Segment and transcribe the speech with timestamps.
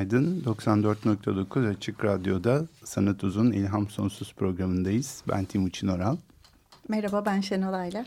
[0.00, 0.42] Günaydın.
[0.46, 5.22] 94.9 Açık Radyo'da Sanat Uzun İlham Sonsuz programındayız.
[5.28, 6.16] Ben Timuçin Oral.
[6.88, 8.06] Merhaba ben Şenol Ayla.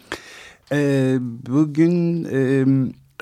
[0.72, 2.66] Ee, bugün e,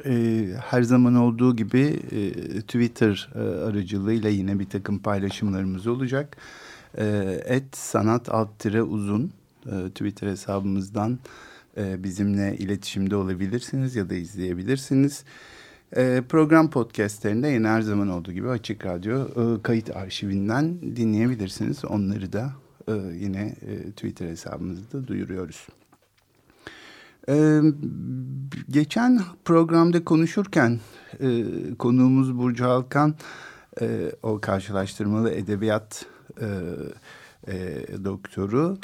[0.06, 6.38] e, her zaman olduğu gibi e, Twitter e, aracılığıyla yine bir takım paylaşımlarımız olacak.
[6.98, 7.06] E,
[7.46, 9.32] et sanat alt tire uzun
[9.66, 11.20] e, Twitter hesabımızdan
[11.78, 15.24] e, bizimle iletişimde olabilirsiniz ya da izleyebilirsiniz.
[16.30, 21.86] Program podcastlerinde yine her zaman olduğu gibi Açık Radyo e, kayıt arşivinden dinleyebilirsiniz.
[21.86, 22.54] Onları da
[22.88, 25.68] e, yine e, Twitter hesabımızda duyuruyoruz.
[27.30, 27.62] Ee,
[28.70, 30.80] geçen programda konuşurken
[31.80, 33.16] konuğumuz Burcu Alkan
[33.82, 36.06] e, o karşılaştırmalı edebiyat
[38.04, 38.78] doktoru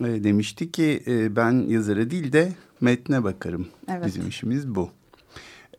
[0.00, 1.02] demişti ki
[1.36, 3.66] ben yazara değil de metne bakarım.
[3.88, 4.06] Evet.
[4.06, 4.90] Bizim işimiz bu.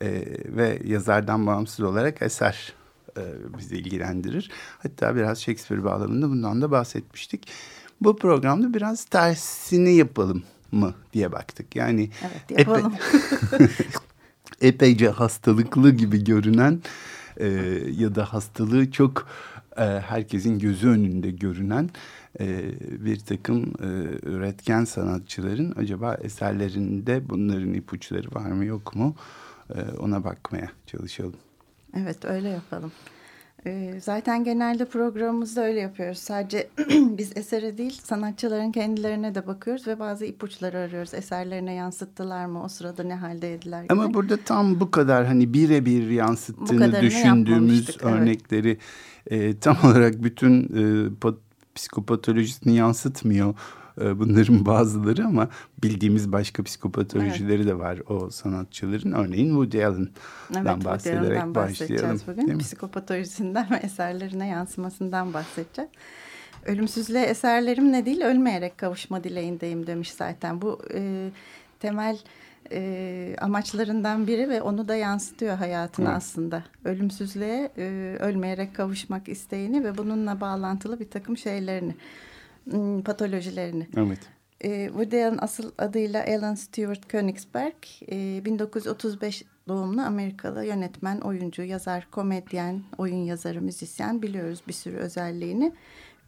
[0.02, 2.74] E, ve yazardan bağımsız olarak eser
[3.18, 3.22] e,
[3.58, 4.52] bizi ilgilendirir.
[4.84, 7.48] Hatta biraz Shakespeare bağlamında bundan da bahsetmiştik.
[8.02, 11.76] Bu programda biraz tersini yapalım mı diye baktık.
[11.76, 12.94] Yani evet, yapalım.
[13.54, 13.68] Epe,
[14.68, 16.82] epeyce hastalıklı gibi görünen
[17.38, 17.48] e,
[17.92, 19.28] ya da hastalığı çok
[19.78, 21.90] e, herkesin gözü önünde görünen
[22.40, 22.72] e,
[23.06, 23.88] bir takım e,
[24.24, 29.16] üretken sanatçıların acaba eserlerinde bunların ipuçları var mı yok mu
[30.00, 31.40] ona bakmaya çalışalım.
[31.94, 32.92] Evet öyle yapalım.
[33.66, 36.18] Ee, zaten genelde programımızda öyle yapıyoruz.
[36.18, 41.14] Sadece biz esere değil sanatçıların kendilerine de bakıyoruz ve bazı ipuçları arıyoruz.
[41.14, 42.64] Eserlerine yansıttılar mı?
[42.64, 43.84] O sırada ne haldeydiler?
[43.84, 43.94] Gibi.
[43.94, 48.78] Ama burada tam bu kadar hani birebir yansıttığını düşündüğümüz örnekleri
[49.28, 49.56] evet.
[49.56, 51.10] e, tam olarak bütün e,
[51.76, 53.56] psikopatolojisini yansıtmıyor
[54.04, 55.50] e, bunların bazıları ama
[55.84, 57.68] bildiğimiz başka psikopatolojileri evet.
[57.68, 59.12] de var o sanatçıların.
[59.12, 62.22] Örneğin Woody Allen'dan evet, bahsederek başlayalım.
[62.28, 62.58] Bugün.
[62.58, 65.92] Psikopatolojisinden ve eserlerine yansımasından bahsedeceğiz.
[66.66, 70.62] Ölümsüzlüğe eserlerim ne değil ölmeyerek kavuşma dileğindeyim demiş zaten.
[70.62, 71.30] Bu e,
[71.80, 72.18] temel
[72.72, 76.18] e, amaçlarından biri ve onu da yansıtıyor hayatına evet.
[76.18, 76.64] aslında.
[76.86, 81.96] Ölümsüzlüğe e, ölmeyerek kavuşmak isteğini ve bununla bağlantılı bir takım şeylerini.
[82.70, 83.88] Hmm, patolojilerini.
[83.98, 84.20] Evet.
[84.62, 87.76] E, Woody Allen asıl adıyla Alan Stewart Königsberg,
[88.12, 95.74] e, 1935 doğumlu Amerikalı yönetmen, oyuncu, yazar, komedyen, oyun yazarı, müzisyen biliyoruz bir sürü özelliğini.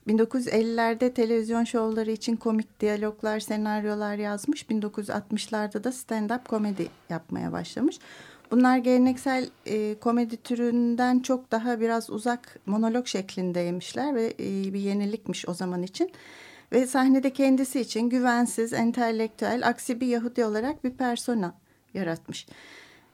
[0.08, 4.64] 1950'lerde televizyon şovları için komik diyaloglar, senaryolar yazmış.
[4.64, 8.00] 1960'larda da stand-up komedi yapmaya başlamış.
[8.54, 15.50] Bunlar geleneksel e, komedi türünden çok daha biraz uzak monolog şeklindeymişler ve e, bir yenilikmiş
[15.50, 16.12] o zaman için.
[16.72, 21.54] Ve sahnede kendisi için güvensiz, entelektüel, aksi bir Yahudi olarak bir persona
[21.94, 22.48] yaratmış.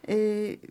[0.10, 0.16] E,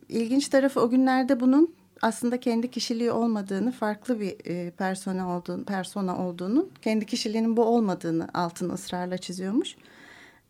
[0.09, 6.27] ilginç tarafı o günlerde bunun aslında kendi kişiliği olmadığını, farklı bir e, persona olduğunu, persona
[6.27, 9.77] olduğunu, kendi kişiliğinin bu olmadığını altını ısrarla çiziyormuş.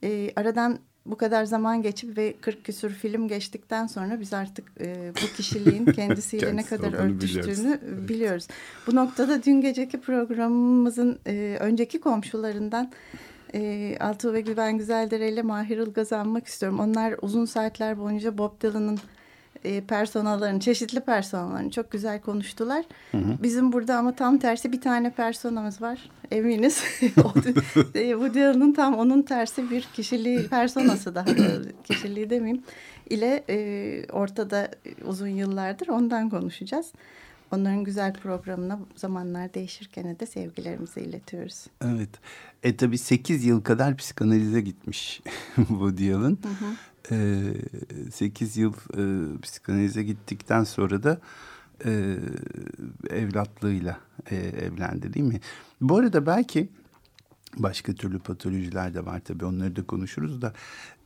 [0.02, 0.78] E, aradan
[1.10, 5.84] bu kadar zaman geçip ve 40 küsur film geçtikten sonra biz artık e, bu kişiliğin
[5.92, 8.08] kendisiyle ne kadar örtüştüğünü biliyoruz.
[8.08, 8.46] biliyoruz.
[8.86, 12.90] Bu noktada dün geceki programımızın e, önceki komşularından
[13.54, 16.80] e, Altuğ ve Güven Güzeldere ile Mahir Ilgaz'ı anmak istiyorum.
[16.80, 18.98] Onlar uzun saatler boyunca Bob Dylan'ın
[19.64, 22.84] e, personalarını, çeşitli personalarını çok güzel konuştular.
[23.12, 23.42] Hı hı.
[23.42, 26.10] Bizim burada ama tam tersi bir tane personamız var.
[26.30, 26.84] Eminiz.
[27.94, 31.26] Woody Allen'ın tam onun tersi bir kişiliği, personası daha
[31.84, 32.62] kişiliği demeyeyim
[33.10, 34.70] ile e, ortada
[35.04, 36.92] uzun yıllardır ondan konuşacağız.
[37.52, 41.66] Onların güzel programına zamanlar değişirken de sevgilerimizi iletiyoruz.
[41.84, 42.10] Evet.
[42.62, 45.22] E tabii 8 yıl kadar psikanalize gitmiş
[45.56, 46.38] Woody Allen.
[46.42, 46.74] Hı hı.
[47.08, 49.02] 8 yıl e,
[49.42, 51.20] psikanalize gittikten sonra da
[51.84, 52.16] e,
[53.10, 54.00] evlatlığıyla
[54.30, 55.40] e, evlendi değil mi?
[55.80, 56.68] Bu arada belki
[57.56, 60.52] başka türlü patolojiler de var tabii onları da konuşuruz da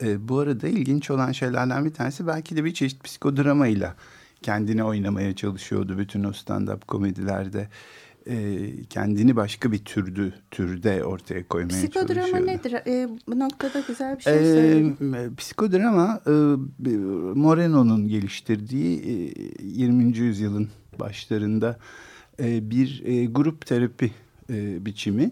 [0.03, 3.97] e, bu arada ilginç olan şeylerden bir tanesi belki de bir çeşit psikodramayla
[4.43, 7.69] kendini oynamaya çalışıyordu bütün o stand-up komedilerde
[8.27, 12.47] e, kendini başka bir türdü türde ortaya koymaya Psikodrama çalışıyordu.
[12.47, 12.73] nedir?
[12.73, 14.79] E, bu noktada güzel bir şey.
[14.79, 16.31] E, psikodrama e,
[17.35, 19.33] Moreno'nun geliştirdiği e,
[19.63, 20.19] 20.
[20.19, 20.69] yüzyılın
[21.01, 21.79] başlarında
[22.41, 24.11] e, bir e, grup terapi
[24.51, 25.31] e, biçimi.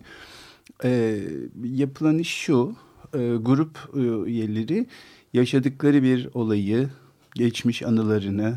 [0.84, 1.20] E,
[1.64, 2.76] yapılan iş şu,
[3.14, 4.00] e, grup e,
[4.30, 4.86] üyeleri
[5.32, 6.88] yaşadıkları bir olayı,
[7.34, 8.54] geçmiş anılarını,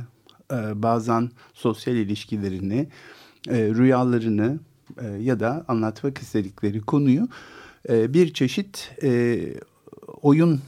[0.52, 2.88] e, bazen sosyal ilişkilerini, e,
[3.48, 4.60] rüyalarını
[5.01, 7.28] e, ya da anlatmak istedikleri konuyu
[7.90, 9.40] e, bir çeşit e,
[10.22, 10.62] oyun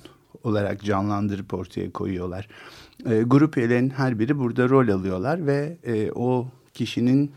[0.43, 2.47] olarak canlandırıp ortaya koyuyorlar.
[3.05, 7.31] E, grup üyelerinin her biri burada rol alıyorlar ve e, o kişinin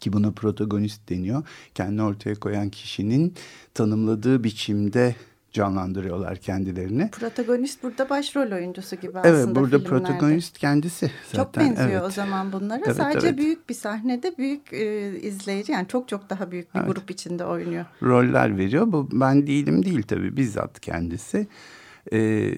[0.00, 1.42] ki buna protagonist deniyor.
[1.74, 3.34] Kendini ortaya koyan kişinin
[3.74, 5.16] tanımladığı biçimde
[5.52, 7.10] canlandırıyorlar kendilerini.
[7.10, 10.04] Protagonist burada başrol oyuncusu gibi evet, aslında burada filmlerde.
[10.04, 11.44] protagonist kendisi zaten.
[11.44, 12.02] Çok benziyor evet.
[12.02, 12.82] o zaman bunlara.
[12.86, 13.38] Evet, Sadece evet.
[13.38, 16.88] büyük bir sahnede büyük e, izleyici yani çok çok daha büyük bir Evet.
[16.88, 17.84] grup içinde oynuyor.
[18.02, 18.92] roller veriyor.
[18.92, 21.46] Bu ben değilim değil tabii bizzat kendisi.
[22.12, 22.54] Ee,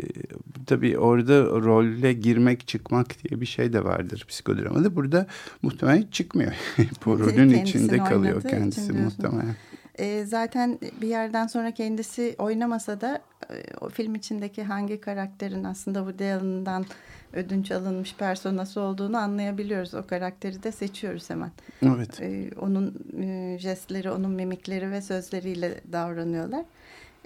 [0.66, 4.96] tabii orada rolle girmek çıkmak diye bir şey de vardır psikodramada.
[4.96, 5.26] Burada
[5.62, 6.52] muhtemelen çıkmıyor.
[7.06, 9.56] Bu rolün içinde kalıyor kendisi muhtemelen.
[9.98, 15.98] E, zaten bir yerden sonra kendisi oynamasa da e, o film içindeki hangi karakterin aslında
[15.98, 16.84] Woody Allen'dan
[17.32, 19.94] ödünç alınmış personası olduğunu anlayabiliyoruz.
[19.94, 21.50] O karakteri de seçiyoruz hemen.
[21.82, 22.20] Evet.
[22.20, 26.64] E, onun e, jestleri, onun mimikleri ve sözleriyle davranıyorlar.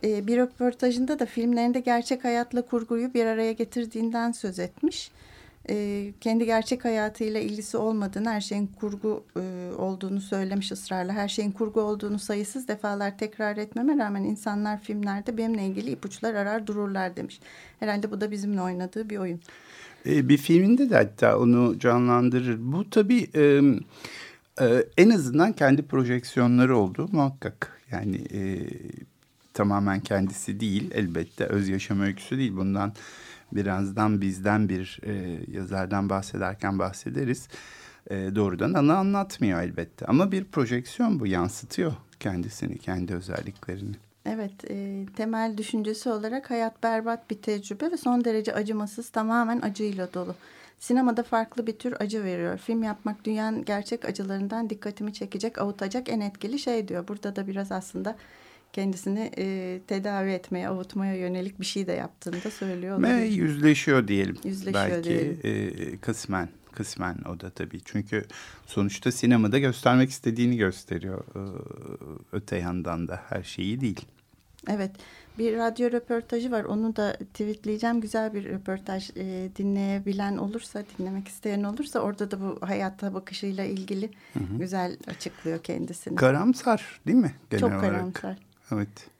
[0.05, 5.11] E, bir röportajında da filmlerinde gerçek hayatla kurguyu bir araya getirdiğinden söz etmiş.
[5.70, 11.12] E, kendi gerçek hayatıyla ilgisi olmadığını, her şeyin kurgu e, olduğunu söylemiş ısrarla.
[11.12, 16.67] Her şeyin kurgu olduğunu sayısız defalar tekrar etmeme rağmen insanlar filmlerde benimle ilgili ipuçlar arar
[16.67, 17.41] dururlar demiş.
[17.81, 19.41] Herhalde bu da bizimle oynadığı bir oyun.
[20.06, 22.59] Ee, bir filminde de hatta onu canlandırır.
[22.61, 23.61] Bu tabii e,
[24.61, 27.82] e, en azından kendi projeksiyonları oldu muhakkak.
[27.91, 28.41] Yani e,
[29.55, 32.56] tamamen kendisi değil elbette öz yaşam öyküsü değil.
[32.56, 32.93] Bundan
[33.52, 37.48] birazdan bizden bir e, yazardan bahsederken bahsederiz.
[38.10, 43.96] E, doğrudan anı anlatmıyor elbette ama bir projeksiyon bu yansıtıyor kendisini, kendi özelliklerini.
[44.26, 50.14] Evet, e, temel düşüncesi olarak hayat berbat bir tecrübe ve son derece acımasız, tamamen acıyla
[50.14, 50.34] dolu.
[50.78, 52.58] Sinemada farklı bir tür acı veriyor.
[52.58, 57.08] Film yapmak dünyanın gerçek acılarından dikkatimi çekecek, avutacak en etkili şey diyor.
[57.08, 58.16] Burada da biraz aslında
[58.73, 63.03] kendisini e, tedavi etmeye, avutmaya yönelik bir şey de yaptığını da söylüyor.
[63.03, 64.37] Ve yüzleşiyor diyelim.
[64.44, 65.41] Yüzleşiyor Belki diyelim.
[65.44, 66.49] E, kısmen.
[66.73, 67.81] Kısmen o da tabii.
[67.85, 68.25] Çünkü
[68.67, 71.25] sonuçta sinemada göstermek istediğini gösteriyor.
[71.37, 71.41] E,
[72.32, 74.06] öte yandan da her şeyi değil.
[74.69, 74.91] Evet,
[75.38, 76.65] bir radyo röportajı var.
[76.65, 78.00] Onu da tweetleyeceğim.
[78.00, 84.11] Güzel bir röportaj e, dinleyebilen olursa, dinlemek isteyen olursa orada da bu hayata bakışıyla ilgili
[84.59, 86.17] güzel açıklıyor kendisini.
[86.17, 87.82] Karamsar değil mi genel Çok olarak?
[87.82, 88.47] karamsar.
[88.73, 89.11] Evet.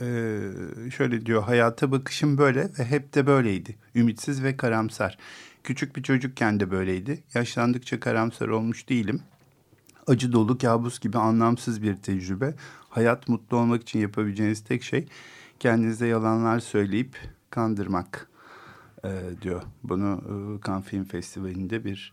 [0.00, 0.50] Ee,
[0.96, 3.76] şöyle diyor hayata bakışım böyle ve hep de böyleydi.
[3.94, 5.18] Ümitsiz ve karamsar.
[5.64, 7.22] Küçük bir çocukken de böyleydi.
[7.34, 9.22] Yaşlandıkça karamsar olmuş değilim.
[10.06, 12.54] Acı dolu kabus gibi anlamsız bir tecrübe.
[12.88, 15.08] Hayat mutlu olmak için yapabileceğiniz tek şey
[15.60, 17.16] kendinize yalanlar söyleyip
[17.50, 18.28] kandırmak
[19.04, 19.62] ee, diyor.
[19.82, 22.12] Bunu e, Cannes Film Festivali'nde bir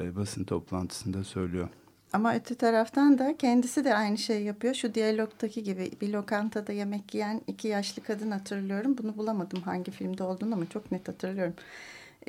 [0.00, 1.68] e, basın toplantısında söylüyor.
[2.12, 4.74] Ama öte taraftan da kendisi de aynı şeyi yapıyor.
[4.74, 8.98] Şu diyalogtaki gibi bir lokantada yemek yiyen iki yaşlı kadın hatırlıyorum.
[8.98, 11.54] Bunu bulamadım hangi filmde olduğunu ama çok net hatırlıyorum.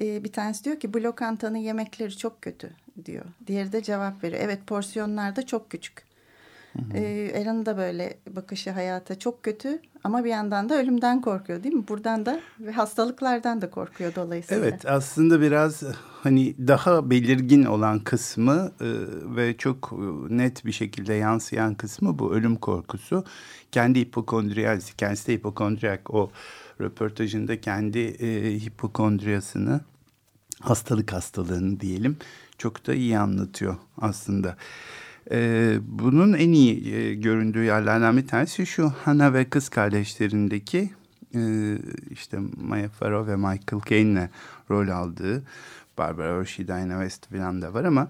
[0.02, 2.70] Ee, bir tanesi diyor ki bu lokantanın yemekleri çok kötü
[3.06, 3.26] diyor.
[3.48, 4.42] Diğeri de cevap veriyor.
[4.44, 6.09] Evet porsiyonlar da çok küçük.
[6.94, 11.76] Ee, Aaron da böyle bakışı hayata çok kötü ama bir yandan da ölümden korkuyor değil
[11.76, 11.88] mi?
[11.88, 14.66] Buradan da ve hastalıklardan da korkuyor dolayısıyla.
[14.66, 15.84] Evet aslında biraz
[16.24, 18.88] hani daha belirgin olan kısmı e,
[19.36, 23.24] ve çok e, net bir şekilde yansıyan kısmı bu ölüm korkusu.
[23.72, 26.32] Kendi hipokondriyalisi, kendisi de hipokondriyak o
[26.82, 29.82] röportajında kendi e, hipokondriyasını
[30.60, 32.18] hastalık hastalığını diyelim
[32.58, 34.58] çok da iyi anlatıyor aslında.
[35.32, 40.90] Ee, bunun en iyi e, göründüğü yerlerden bir tanesi şu Hannah ve kız kardeşlerindeki
[41.36, 41.42] e,
[42.12, 44.30] işte Maya Farrow ve Michael Caine'le
[44.70, 45.44] rol aldığı
[45.98, 48.08] Barbara Hershey, Diana West falan da var ama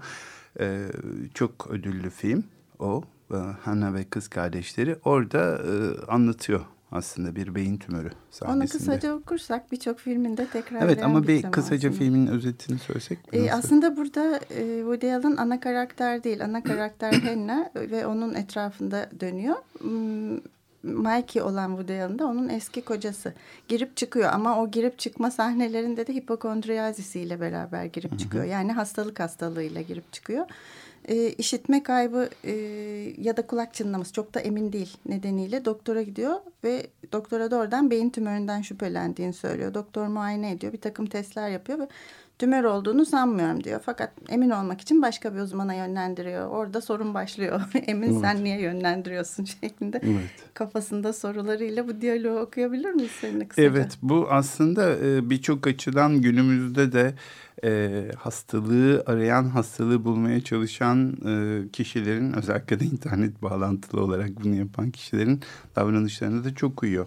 [0.60, 0.86] e,
[1.34, 2.44] çok ödüllü film
[2.80, 3.04] o.
[3.32, 6.62] E, ve kız kardeşleri orada e, anlatıyor
[6.92, 8.64] aslında bir beyin tümörü sahnesinde.
[8.64, 13.20] Onu kısaca okursak birçok filminde tekrar Evet ama bir kısaca filmin özetini söylesek.
[13.34, 13.58] Ee, nasıl?
[13.58, 16.44] aslında burada e, Woody Allen ana karakter değil.
[16.44, 19.56] Ana karakter Hannah ve onun etrafında dönüyor.
[19.80, 20.40] Hmm,
[20.84, 23.34] Mikey olan Woody Allen da onun eski kocası.
[23.68, 28.44] Girip çıkıyor ama o girip çıkma sahnelerinde de hipokondriyazisiyle beraber girip çıkıyor.
[28.44, 30.46] Yani hastalık hastalığıyla girip çıkıyor.
[31.10, 32.52] E, işitme kaybı e,
[33.18, 38.10] ya da kulak çınlaması çok da emin değil nedeniyle doktora gidiyor ve doktora doğrudan beyin
[38.10, 39.74] tümöründen şüphelendiğini söylüyor.
[39.74, 41.88] Doktor muayene ediyor bir takım testler yapıyor ve
[42.40, 43.82] tümör olduğunu sanmıyorum diyor.
[43.86, 46.48] Fakat emin olmak için başka bir uzmana yönlendiriyor.
[46.48, 47.62] Orada sorun başlıyor.
[47.88, 48.22] emin evet.
[48.22, 50.02] sen niye yönlendiriyorsun şeklinde.
[50.04, 50.54] Evet.
[50.54, 53.68] Kafasında sorularıyla bu diyaloğu okuyabilir miyiz seninle kısaca?
[53.68, 57.14] Evet bu aslında e, birçok açıdan günümüzde de
[57.64, 64.92] e, hastalığı arayan, hastalığı bulmaya çalışan e, kişilerin özellikle de internet bağlantılı olarak bunu yapan
[64.92, 65.42] kişilerin
[65.76, 67.06] davranışlarına da çok uyuyor.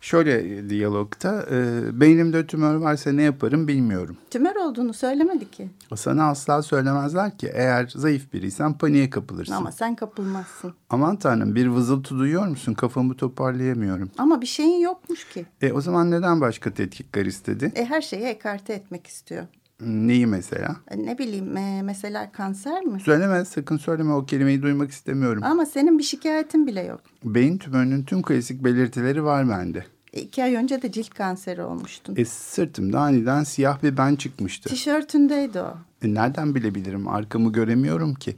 [0.00, 4.16] Şöyle diyalogta e, beynimde tümör varsa ne yaparım bilmiyorum.
[4.30, 5.68] Tümör olduğunu söylemedi ki.
[5.96, 9.52] Sana asla söylemezler ki eğer zayıf biriysen paniğe kapılırsın.
[9.52, 10.74] Ama sen kapılmazsın.
[10.90, 12.74] Aman tanrım bir vızıltı duyuyor musun?
[12.74, 14.10] Kafamı toparlayamıyorum.
[14.18, 15.46] Ama bir şeyin yokmuş ki.
[15.62, 17.72] E o zaman neden başka tetkikler istedi?
[17.74, 19.44] E her şeyi ekarte etmek istiyor.
[19.82, 20.76] Neyi mesela?
[20.90, 23.00] E, ne bileyim e, mesela kanser mi?
[23.00, 25.42] Söyleme sakın söyleme o kelimeyi duymak istemiyorum.
[25.44, 27.00] Ama senin bir şikayetin bile yok.
[27.24, 29.84] Beyin tümörünün tüm klasik belirtileri var bende.
[30.12, 32.14] E, iki ay önce de cilt kanseri olmuştun.
[32.16, 34.68] E, sırtımda aniden siyah bir ben çıkmıştı.
[34.68, 35.74] Tişörtündeydi o.
[36.02, 38.36] E, nereden bilebilirim arkamı göremiyorum ki.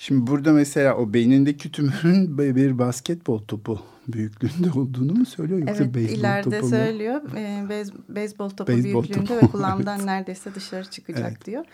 [0.00, 5.94] Şimdi burada mesela o beynindeki tümörün bir basketbol topu büyüklüğünde olduğunu mu söylüyor yoksa evet,
[5.94, 6.70] beyzbol ileride topu mu?
[6.70, 7.20] söylüyor.
[7.36, 9.46] E, bez, beyzbol topu beyzbol büyüklüğünde topu.
[9.46, 10.06] ve kulağımdan evet.
[10.06, 11.44] neredeyse dışarı çıkacak evet.
[11.44, 11.64] diyor.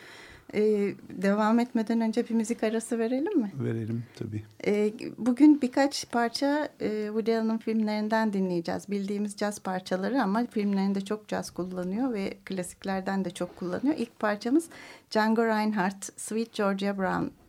[0.54, 3.52] Ee, devam etmeden önce bir müzik arası verelim mi?
[3.54, 4.42] Verelim tabii.
[4.66, 8.90] Ee, bugün birkaç parça e, Woody Allen'ın filmlerinden dinleyeceğiz.
[8.90, 13.94] Bildiğimiz caz parçaları ama filmlerinde çok caz kullanıyor ve klasiklerden de çok kullanıyor.
[13.98, 14.64] İlk parçamız
[15.10, 17.43] Django Reinhardt, Sweet Georgia Brown.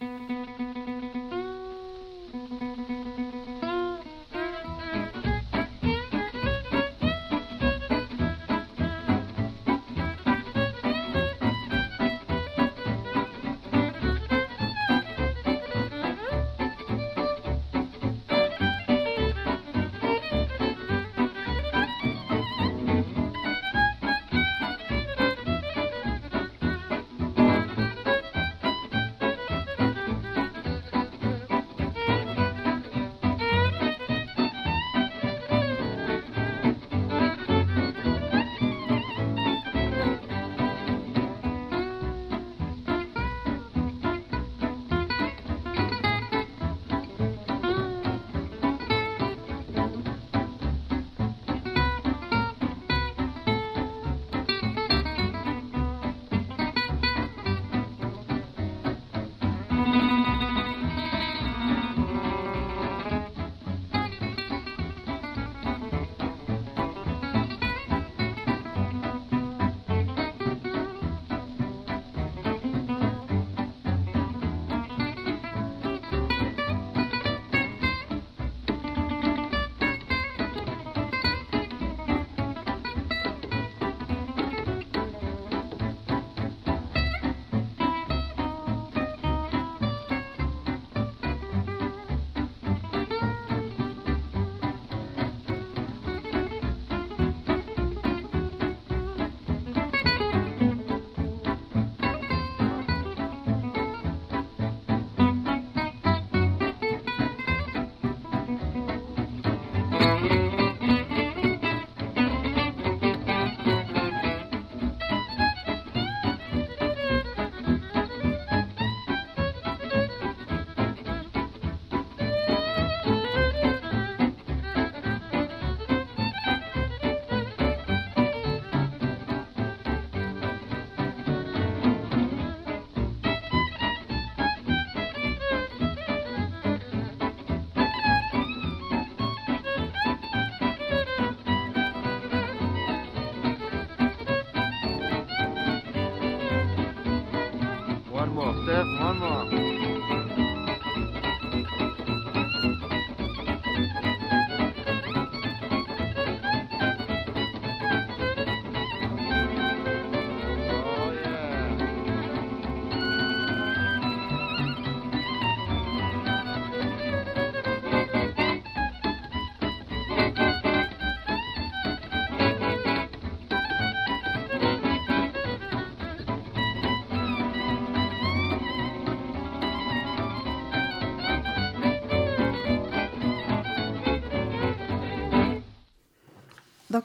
[0.00, 0.97] Música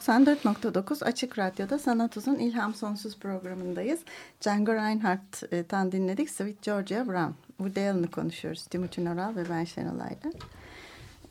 [0.07, 3.99] 94.9 Açık Radyo'da Sanat Uzun İlham Sonsuz programındayız.
[4.41, 6.29] Django Reinhardt'tan dinledik.
[6.29, 7.31] Sweet Georgia Brown.
[7.57, 8.65] Woody Allen'ı konuşuyoruz.
[8.65, 10.31] Timuçin Oral ve ben Şenolay'la.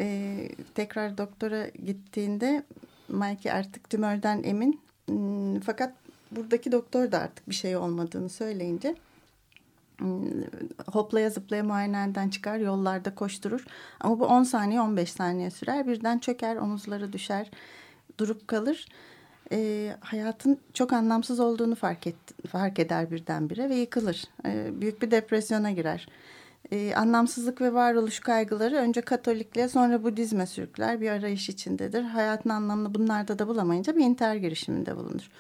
[0.00, 2.62] Ee, tekrar doktora gittiğinde
[3.09, 4.81] Mike artık tümörden emin.
[5.07, 5.95] Hmm, fakat
[6.31, 8.95] buradaki doktor da artık bir şey olmadığını söyleyince
[9.99, 10.43] hmm,
[10.93, 13.64] hoplaya zıplaya muayeneden çıkar, yollarda koşturur.
[14.00, 15.87] Ama bu 10 saniye 15 saniye sürer.
[15.87, 17.50] Birden çöker, omuzları düşer
[18.19, 18.87] durup kalır.
[19.52, 22.16] E, hayatın çok anlamsız olduğunu fark, et,
[22.50, 24.25] fark eder birdenbire ve yıkılır.
[24.47, 26.09] E, büyük bir depresyona girer.
[26.73, 31.00] E, anlamsızlık ve varoluş kaygıları önce Katolikliğe sonra Budizme sürükler.
[31.00, 32.02] Bir arayış içindedir.
[32.02, 35.31] Hayatın anlamını bunlarda da bulamayınca bir intihar girişiminde bulunur.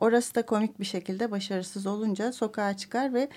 [0.00, 3.28] Orası da komik bir şekilde başarısız olunca sokağa çıkar ve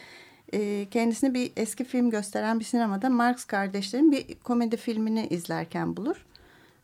[0.54, 6.26] e, kendisini bir eski film gösteren bir sinemada Marx kardeşlerin bir komedi filmini izlerken bulur.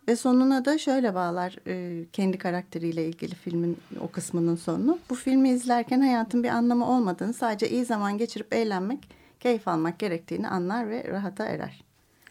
[0.09, 4.99] Ve sonuna da şöyle bağlar e, kendi karakteriyle ilgili filmin o kısmının sonunu.
[5.09, 10.47] Bu filmi izlerken hayatın bir anlamı olmadığını sadece iyi zaman geçirip eğlenmek, keyif almak gerektiğini
[10.47, 11.83] anlar ve rahata erer.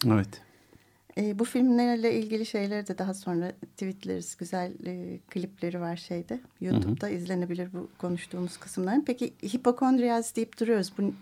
[0.07, 0.29] Evet.
[1.19, 4.37] E, bu filmlerle ilgili şeyleri de daha sonra tweetleriz.
[4.37, 6.41] Güzel e, klipleri var şeyde.
[6.61, 7.15] YouTube'da hı hı.
[7.15, 9.05] izlenebilir bu konuştuğumuz kısımların.
[9.07, 10.93] Peki hipokondriyaz deyip duruyoruz.
[10.99, 11.13] Bu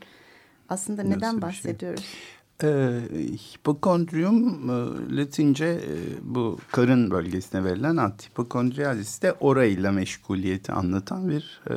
[0.68, 1.42] aslında neden şey?
[1.42, 2.04] bahsediyoruz?
[2.04, 2.20] Şey?
[2.62, 3.00] E,
[3.36, 8.22] hipokondrium e, Latince e, bu karın bölgesine verilen ad.
[8.30, 11.74] Hipokondriyalis de orayla meşguliyeti anlatan bir e,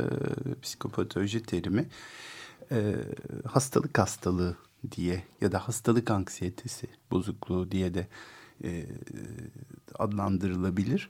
[0.62, 1.88] psikopatoloji terimi.
[2.72, 2.96] E,
[3.46, 4.56] hastalık hastalığı
[4.92, 8.08] diye ya da hastalık anksiyetesi bozukluğu diye de
[8.64, 8.86] e,
[10.00, 11.10] adlandırılabilir.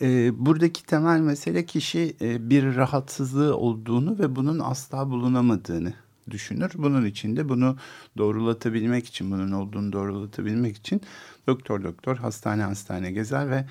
[0.00, 5.94] E, buradaki temel mesele kişi e, bir rahatsızlığı olduğunu ve bunun asla bulunamadığını
[6.30, 6.72] düşünür.
[6.74, 7.76] Bunun için de bunu
[8.18, 11.00] doğrulatabilmek için, bunun olduğunu doğrulatabilmek için
[11.46, 13.64] doktor doktor hastane hastane gezer ve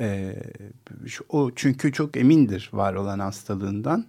[0.00, 0.36] e,
[1.28, 4.06] o çünkü çok emindir var olan hastalığından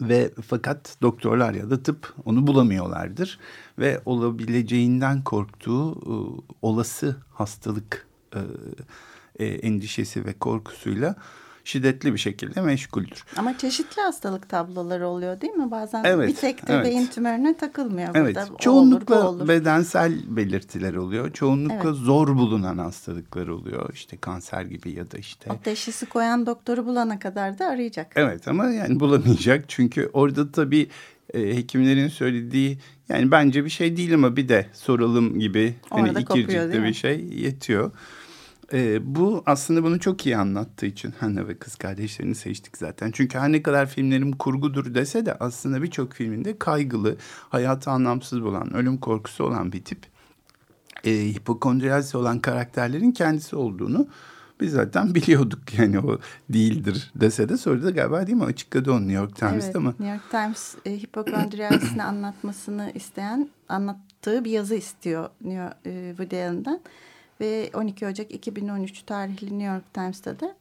[0.00, 3.38] ve fakat doktorlar ya da tıp onu bulamıyorlardır
[3.78, 6.14] ve olabileceğinden korktuğu e,
[6.62, 8.06] olası hastalık
[9.38, 11.16] e, endişesi ve korkusuyla
[11.64, 13.24] şiddetli bir şekilde meşguldür.
[13.36, 15.70] Ama çeşitli hastalık tabloları oluyor değil mi?
[15.70, 16.84] Bazen evet, bir tek de evet.
[16.84, 18.08] beyin tümörüne takılmıyor.
[18.14, 18.36] Evet.
[18.36, 18.58] Burada.
[18.58, 19.48] Çoğunlukla olur, olur.
[19.48, 21.32] bedensel belirtiler oluyor.
[21.32, 21.96] Çoğunlukla evet.
[21.96, 23.90] zor bulunan hastalıklar oluyor.
[23.94, 25.52] İşte kanser gibi ya da işte.
[25.52, 28.12] O teşhisi koyan doktoru bulana kadar da arayacak.
[28.16, 29.64] Evet ama yani bulamayacak.
[29.68, 30.88] Çünkü orada tabii
[31.34, 36.14] e, hekimlerin söylediği yani bence bir şey değil ama bir de soralım gibi hani Orada
[36.14, 37.90] hani ikircikte bir şey yetiyor.
[38.74, 43.10] E, bu aslında bunu çok iyi anlattığı için Hanna ve kız kardeşlerini seçtik zaten.
[43.10, 47.16] Çünkü her ne kadar filmlerim kurgudur dese de aslında birçok filminde kaygılı,
[47.48, 50.06] hayatı anlamsız bulan, ölüm korkusu olan bir tip.
[51.04, 54.06] E, hipokondriyalisi olan karakterlerin kendisi olduğunu
[54.60, 59.00] biz zaten biliyorduk yani o değildir dese de sonra da galiba değil mi açıkladı onu
[59.00, 59.88] New York Times'ta evet, mı?
[59.88, 66.36] New York Times e, hipokondriyalisini anlatmasını isteyen anlattığı bir yazı istiyor New York, e, Woody
[66.36, 66.80] Allen'dan.
[67.40, 70.54] Ve 12 Ocak 2013 tarihli New York Times'ta da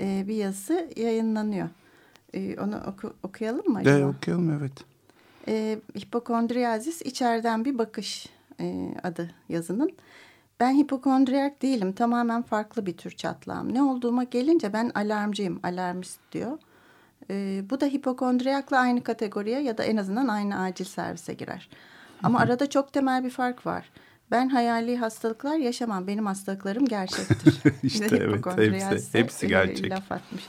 [0.00, 1.68] e, bir yazısı yayınlanıyor.
[2.34, 3.96] E, onu oku, okuyalım mı acaba?
[3.96, 4.72] Evet okuyalım evet.
[5.48, 8.26] E, Hipokondriyazis içeriden bir bakış
[8.60, 9.90] e, adı yazının.
[10.60, 11.92] Ben hipokondriyak değilim.
[11.92, 13.74] Tamamen farklı bir tür çatlağım.
[13.74, 15.60] Ne olduğuma gelince ben alarmcıyım.
[15.62, 16.58] Alarmist diyor.
[17.30, 21.68] E, bu da hipokondriyakla aynı kategoriye ya da en azından aynı acil servise girer.
[22.22, 23.90] Ama arada çok temel bir fark var.
[24.30, 26.06] Ben hayali hastalıklar yaşamam.
[26.06, 27.60] Benim hastalıklarım gerçektir.
[27.82, 29.90] İşte evet hepsi, hepsi gerçek.
[29.90, 30.44] Laf atmış.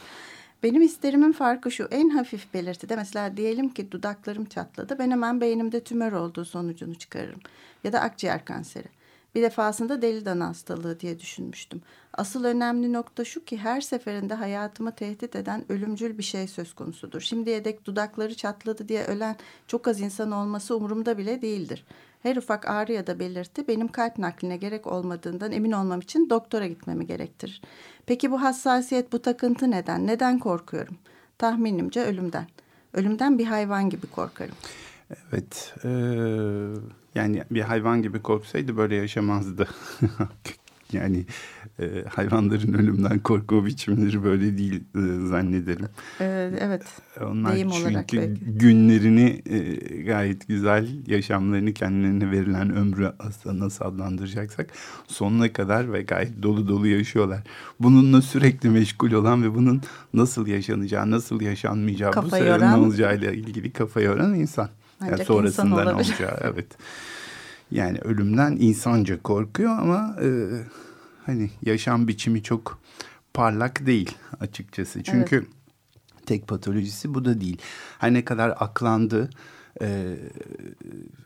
[0.63, 5.83] Benim isterimin farkı şu en hafif belirtide mesela diyelim ki dudaklarım çatladı ben hemen beynimde
[5.83, 7.39] tümör olduğu sonucunu çıkarırım
[7.83, 8.87] ya da akciğer kanseri.
[9.35, 11.81] Bir defasında deli dana hastalığı diye düşünmüştüm.
[12.13, 17.21] Asıl önemli nokta şu ki her seferinde hayatımı tehdit eden ölümcül bir şey söz konusudur.
[17.21, 19.35] Şimdiye dek dudakları çatladı diye ölen
[19.67, 21.85] çok az insan olması umurumda bile değildir.
[22.23, 26.67] Her ufak ağrı ya da belirti benim kalp nakline gerek olmadığından emin olmam için doktora
[26.67, 27.62] gitmemi gerektirir.
[28.05, 30.08] Peki bu hassasiyet, bu takıntı neden?
[30.08, 30.97] Neden korkuyorum?
[31.38, 32.47] Tahminimce ölümden.
[32.93, 34.55] Ölümden bir hayvan gibi korkarım.
[35.10, 35.89] Evet, e,
[37.15, 39.67] yani bir hayvan gibi korksaydı böyle yaşamazdı.
[40.93, 41.25] Yani
[41.81, 45.87] e, hayvanların ölümden korku biçimleri böyle değil e, zannederim.
[46.19, 46.83] Evet, evet.
[47.21, 48.33] Onlar Deyim çünkü belki.
[48.45, 54.67] günlerini e, gayet güzel yaşamlarını kendilerine verilen ömrü aslında nasıl adlandıracaksak
[55.07, 57.43] sonuna kadar ve gayet dolu dolu yaşıyorlar.
[57.79, 59.81] Bununla sürekli meşgul olan ve bunun
[60.13, 64.69] nasıl yaşanacağı, nasıl yaşanmayacağı, kafa bu sefer ne olacağıyla ilgili kafa yoran insan.
[65.01, 66.67] Ancak yani sonrasında insan olacağı evet.
[67.71, 70.27] Yani ölümden insanca korkuyor ama e,
[71.29, 72.79] hani yaşam biçimi çok
[73.33, 75.03] parlak değil açıkçası.
[75.03, 75.47] Çünkü evet.
[76.25, 77.57] tek patolojisi bu da değil.
[77.99, 79.29] Her ne kadar aklandı
[79.81, 80.15] e,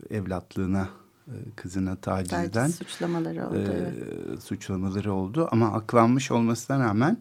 [0.09, 0.89] evlatlığına
[1.27, 3.57] e, kızına tacizden suçlamaları oldu.
[3.57, 4.43] E, evet.
[4.43, 7.17] Suçlamaları oldu ama aklanmış olmasına rağmen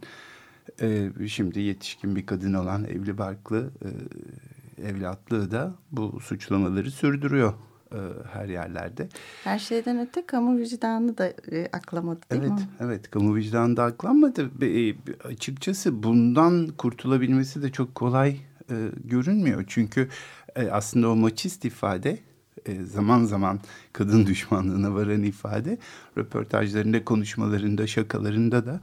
[0.80, 7.54] e, şimdi yetişkin bir kadın olan evli barklı e, evlatlığı da bu suçlamaları sürdürüyor
[7.94, 8.00] e,
[8.32, 9.08] her yerlerde.
[9.44, 12.68] Her şeyden öte kamu vicdanı da e, aklamadı değil evet, mi?
[12.80, 14.50] Evet, kamu vicdanı da aklanmadı.
[14.62, 14.94] E,
[15.28, 18.36] açıkçası bundan kurtulabilmesi de çok kolay
[18.70, 19.64] e, görünmüyor.
[19.66, 20.08] Çünkü
[20.56, 22.18] e, aslında o maçist ifade
[22.66, 23.60] e, zaman zaman
[23.92, 25.78] kadın düşmanlığına varan ifade
[26.18, 28.80] röportajlarında, konuşmalarında, şakalarında da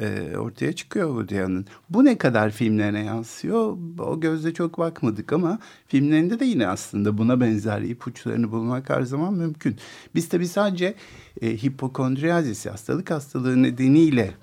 [0.00, 6.40] e, ortaya çıkıyor Woody Bu ne kadar filmlerine yansıyor o gözle çok bakmadık ama filmlerinde
[6.40, 9.76] de yine aslında buna benzer ipuçlarını bulmak her zaman mümkün.
[10.14, 10.94] Biz tabii sadece
[11.40, 14.34] e, hipokondriyazis hastalık hastalığı nedeniyle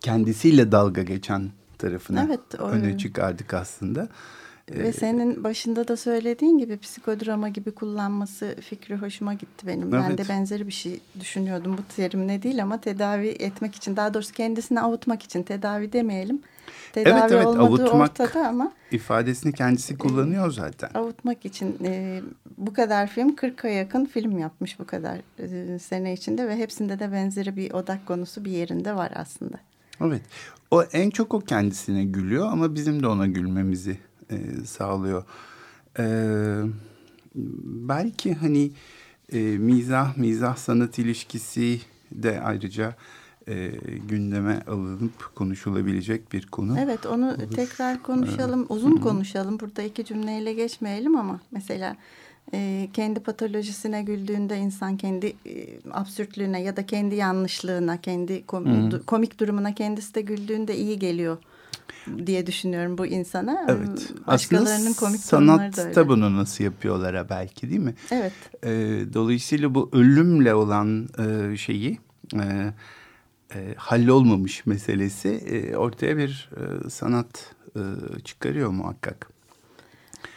[0.00, 4.08] kendisiyle dalga geçen tarafını evet, öne çıkardık aslında.
[4.74, 9.94] Ve ee, senin başında da söylediğin gibi psikodrama gibi kullanması fikri hoşuma gitti benim.
[9.94, 10.04] Evet.
[10.08, 11.78] Ben de benzeri bir şey düşünüyordum.
[11.78, 16.42] Bu terim ne değil ama tedavi etmek için daha doğrusu kendisini avutmak için tedavi demeyelim.
[16.92, 20.90] Tedavi evet, evet, olmadığı avutmak ortada ama ifadesini kendisi kullanıyor zaten.
[20.94, 22.20] Avutmak için e,
[22.58, 27.12] bu kadar film 40'a yakın film yapmış bu kadar e, sene içinde ve hepsinde de
[27.12, 29.56] benzeri bir odak konusu bir yerinde var aslında.
[30.00, 30.22] Evet.
[30.70, 33.98] O en çok o kendisine gülüyor ama bizim de ona gülmemizi
[34.30, 35.24] e, sağlıyor.
[35.98, 36.04] E,
[37.64, 38.72] belki hani
[39.32, 41.80] e, mizah, mizah sanat ilişkisi
[42.12, 42.96] de ayrıca
[43.48, 43.72] e,
[44.08, 46.78] gündeme alınıp konuşulabilecek bir konu.
[46.78, 47.54] Evet onu olur.
[47.54, 49.60] tekrar konuşalım, uzun konuşalım.
[49.60, 51.96] Burada iki cümleyle geçmeyelim ama mesela
[52.54, 59.40] e, kendi patolojisine güldüğünde insan kendi e, absürtlüğüne ya da kendi yanlışlığına, kendi kom komik
[59.40, 61.38] durumuna kendisi de güldüğünde iyi geliyor
[62.26, 63.66] diye düşünüyorum bu insana.
[63.68, 64.12] Evet.
[64.26, 67.94] Başkalarının komik sanatta bunu nasıl yapıyorlara belki değil mi?
[68.10, 68.32] Evet.
[68.62, 68.70] E,
[69.14, 71.98] dolayısıyla bu ölümle olan e, şeyi
[72.34, 72.72] e,
[73.54, 77.80] e, hallolmamış meselesi e, ortaya bir e, sanat e,
[78.24, 79.39] çıkarıyor muhakkak.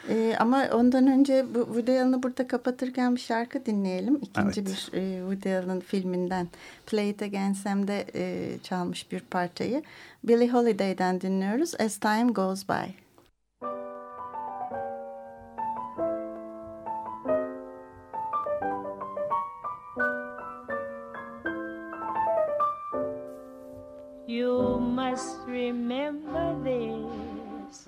[0.10, 4.16] Ee, ama ondan önce bu Woody Allen'ı burada kapatırken bir şarkı dinleyelim.
[4.16, 4.90] İkinci evet.
[4.94, 6.48] bir e, Woody Allen filminden
[6.86, 9.84] Play It Again Sam'de e, çalmış bir parçayı.
[10.24, 13.04] Billie Holiday'den dinliyoruz As Time Goes By.
[24.28, 27.88] You must remember this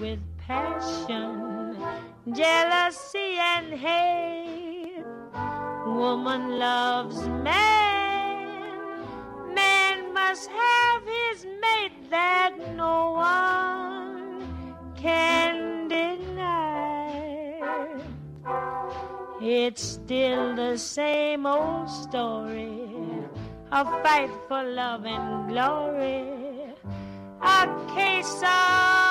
[0.00, 1.76] with passion,
[2.32, 5.04] jealousy, and hate.
[5.86, 9.04] Woman loves man,
[9.54, 14.44] man must have his mate that no one
[14.96, 17.62] can deny.
[19.40, 22.86] It's still the same old story
[23.72, 26.24] a fight for love and glory,
[27.42, 29.05] a case of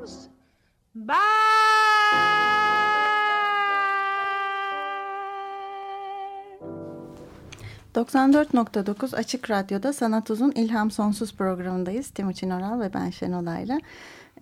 [0.00, 0.28] goes
[0.94, 1.14] by.
[7.94, 12.10] 94.9 Açık Radyo'da Sanat Uzun İlham Sonsuz programındayız.
[12.10, 13.80] Timuçin Oral ve ben Şenol Ayla.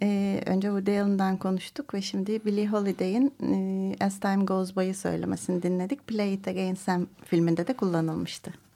[0.03, 5.62] Ee, önce Woody Allen'dan konuştuk ve şimdi Billie Holiday'in e, As Time Goes By'ı söylemesini
[5.62, 6.07] dinledik.
[6.07, 8.67] Play It Again Sam filminde de kullanılmıştı.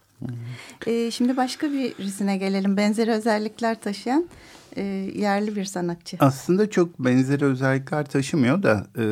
[0.87, 2.77] Ee, şimdi başka birisine gelelim.
[2.77, 4.29] Benzeri özellikler taşıyan
[4.77, 4.83] e,
[5.15, 6.17] yerli bir sanatçı.
[6.21, 9.05] Aslında çok benzeri özellikler taşımıyor da e,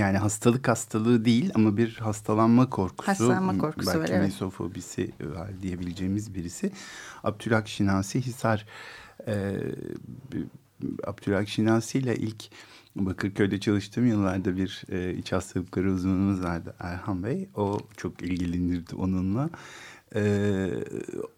[0.00, 3.08] yani hastalık hastalığı değil ama bir hastalanma korkusu.
[3.08, 4.22] Hastalanma korkusu belki var evet.
[4.22, 6.72] mesofobisi var diyebileceğimiz birisi.
[7.24, 8.66] Abdülhak Şinasi Hisar
[9.26, 9.54] e,
[11.06, 12.44] Abdülhak Şinasi ile ilk
[12.96, 17.48] Bakırköy'de çalıştığım yıllarda bir e, iç hastalıkları uzmanımız vardı Erhan Bey.
[17.56, 19.50] O çok ilgilenirdi onunla.
[20.14, 20.70] Ee,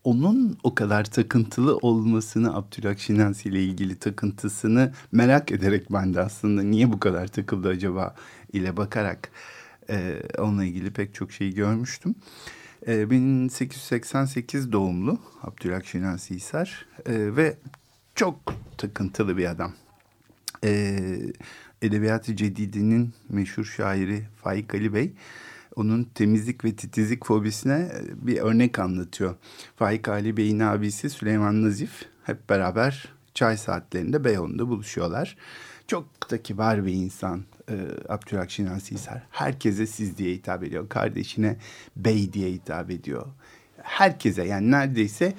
[0.05, 6.63] onun o kadar takıntılı olmasını Abdülhak Şinasi ile ilgili takıntısını merak ederek ben de aslında
[6.63, 8.15] niye bu kadar takıldı acaba
[8.53, 9.31] ile bakarak
[9.91, 12.15] e, onunla ilgili pek çok şey görmüştüm.
[12.87, 17.57] E, 1888 doğumlu Abdülhak Şinasi Hisar e, ve
[18.15, 19.73] çok takıntılı bir adam.
[20.65, 21.01] E,
[21.83, 25.13] Edebiyat-ı Cedidi'nin meşhur şairi Faik Ali Bey
[25.81, 29.35] onun temizlik ve titizlik fobisine bir örnek anlatıyor.
[29.77, 31.91] Faik Ali Bey'in abisi Süleyman Nazif
[32.25, 35.37] hep beraber çay saatlerinde Beyoğlu'nda buluşuyorlar.
[35.87, 37.75] Çok da kibar bir insan e,
[38.09, 39.23] Abdülhak Şinasi Hisar.
[39.31, 40.89] Herkese siz diye hitap ediyor.
[40.89, 41.57] Kardeşine
[41.97, 43.27] bey diye hitap ediyor.
[43.83, 45.35] Herkese yani neredeyse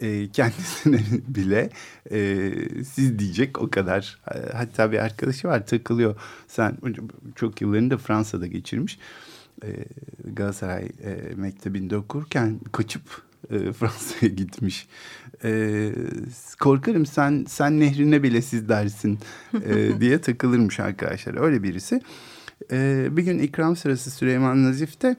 [0.00, 1.70] e, kendisine bile
[2.10, 2.50] e,
[2.84, 4.18] siz diyecek o kadar.
[4.52, 6.16] Hatta bir arkadaşı var takılıyor.
[6.48, 6.76] Sen
[7.34, 8.98] çok yıllarını da Fransa'da geçirmiş.
[8.98, 9.00] E,
[10.24, 13.02] Galatasaray e, Mektebi'nde okurken kaçıp
[13.50, 14.88] e, Fransa'ya gitmiş.
[15.44, 15.90] E,
[16.60, 19.18] korkarım sen sen nehrine bile siz dersin
[19.64, 21.40] e, diye takılırmış arkadaşlar.
[21.40, 22.00] Öyle birisi.
[22.72, 25.16] E, bir gün ikram sırası Süleyman Nazif'te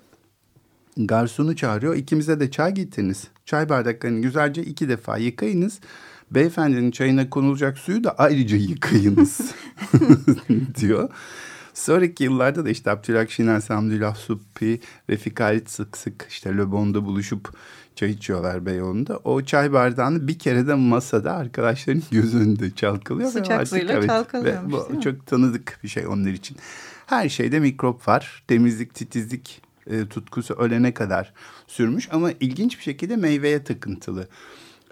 [0.97, 1.95] garsonu çağırıyor.
[1.95, 3.27] İkimize de çay getiriniz.
[3.45, 5.79] Çay bardaklarını güzelce iki defa yıkayınız.
[6.31, 9.39] Beyefendinin çayına konulacak suyu da ayrıca yıkayınız
[10.79, 11.09] diyor.
[11.75, 17.05] Sonraki yıllarda da işte Abdülhak Şiner, Samdülhah Suppi, Refik Halit sık sık işte Le Bon'da
[17.05, 17.53] buluşup
[17.95, 19.17] çay içiyorlar Beyoğlu'nda.
[19.23, 23.29] O çay bardağını bir kere de masada arkadaşların göz önünde çalkalıyor.
[23.29, 26.57] Sıcak artık, evet, çalkalıyormuş ve bu çok tanıdık bir şey onlar için.
[27.05, 28.43] Her şeyde mikrop var.
[28.47, 31.33] Temizlik, titizlik e, tutkusu ölene kadar
[31.67, 32.09] sürmüş.
[32.11, 34.27] Ama ilginç bir şekilde meyveye takıntılı.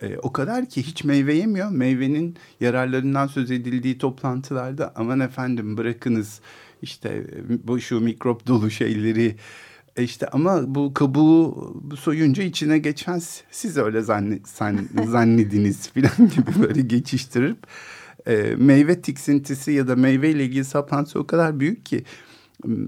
[0.02, 1.69] E, o kadar ki hiç meyve yemiyor.
[1.72, 6.41] Meyvenin yararlarından söz edildiği toplantılarda aman efendim bırakınız
[6.84, 7.24] işte
[7.63, 9.36] bu şu mikrop dolu şeyleri
[9.96, 14.48] e işte ama bu kabuğu soyunca içine geçen siz öyle zannet,
[15.06, 17.58] zannediniz falan gibi böyle geçiştirip
[18.28, 22.04] e, meyve tiksintisi ya da meyve ile ilgili saplantısı o kadar büyük ki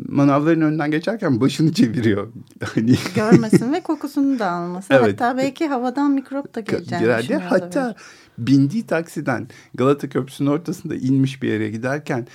[0.09, 2.33] manavların önünden geçerken başını çeviriyor.
[2.73, 4.93] Hani görmesin ve kokusunu da almasın.
[4.93, 5.21] Evet.
[5.21, 7.95] Hatta belki havadan mikrop da geleceğini Hatta
[8.37, 12.27] bindiği taksiden Galata Köprüsü'nün ortasında inmiş bir yere giderken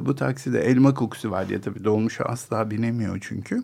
[0.00, 3.62] bu takside elma kokusu var diye tabii dolmuşa asla binemiyor çünkü.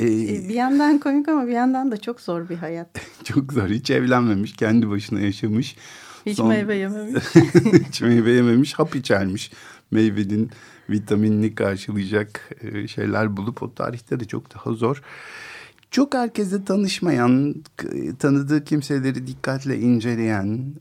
[0.00, 0.06] Ee,
[0.48, 2.88] bir yandan komik ama bir yandan da çok zor bir hayat.
[3.24, 3.68] çok zor.
[3.68, 5.76] Hiç evlenmemiş, kendi başına yaşamış.
[6.26, 6.48] Hiç Son...
[6.48, 7.24] meyve yememiş.
[7.88, 9.52] Hiç meyve yememiş, hap içermiş.
[9.90, 10.50] Meyvenin
[10.90, 12.50] vitaminini karşılayacak
[12.88, 15.02] şeyler bulup o tarihte de çok daha zor.
[15.90, 17.54] Çok herkese tanışmayan,
[18.18, 20.74] tanıdığı kimseleri dikkatle inceleyen,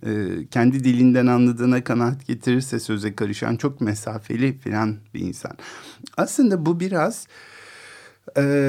[0.52, 5.52] kendi dilinden anladığına kanaat getirirse söze karışan çok mesafeli filan bir insan.
[6.18, 7.28] Aslında bu biraz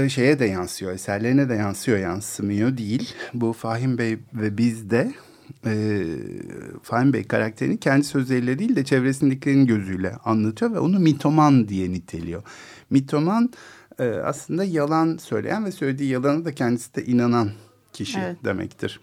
[0.09, 3.15] şeye de yansıyor, eserlerine de yansıyor, yansımıyor değil.
[3.35, 5.15] Bu Fahim Bey ve bizde
[5.67, 6.05] e,
[6.83, 12.43] Fahim Bey karakterini kendi sözleriyle değil de çevresindekilerin gözüyle anlatıyor ve onu mitoman diye niteliyor.
[12.91, 13.51] Mitoman
[13.99, 17.51] e, aslında yalan söyleyen ve söylediği yalanı da kendisi de inanan
[17.93, 18.45] kişi evet.
[18.45, 19.01] demektir.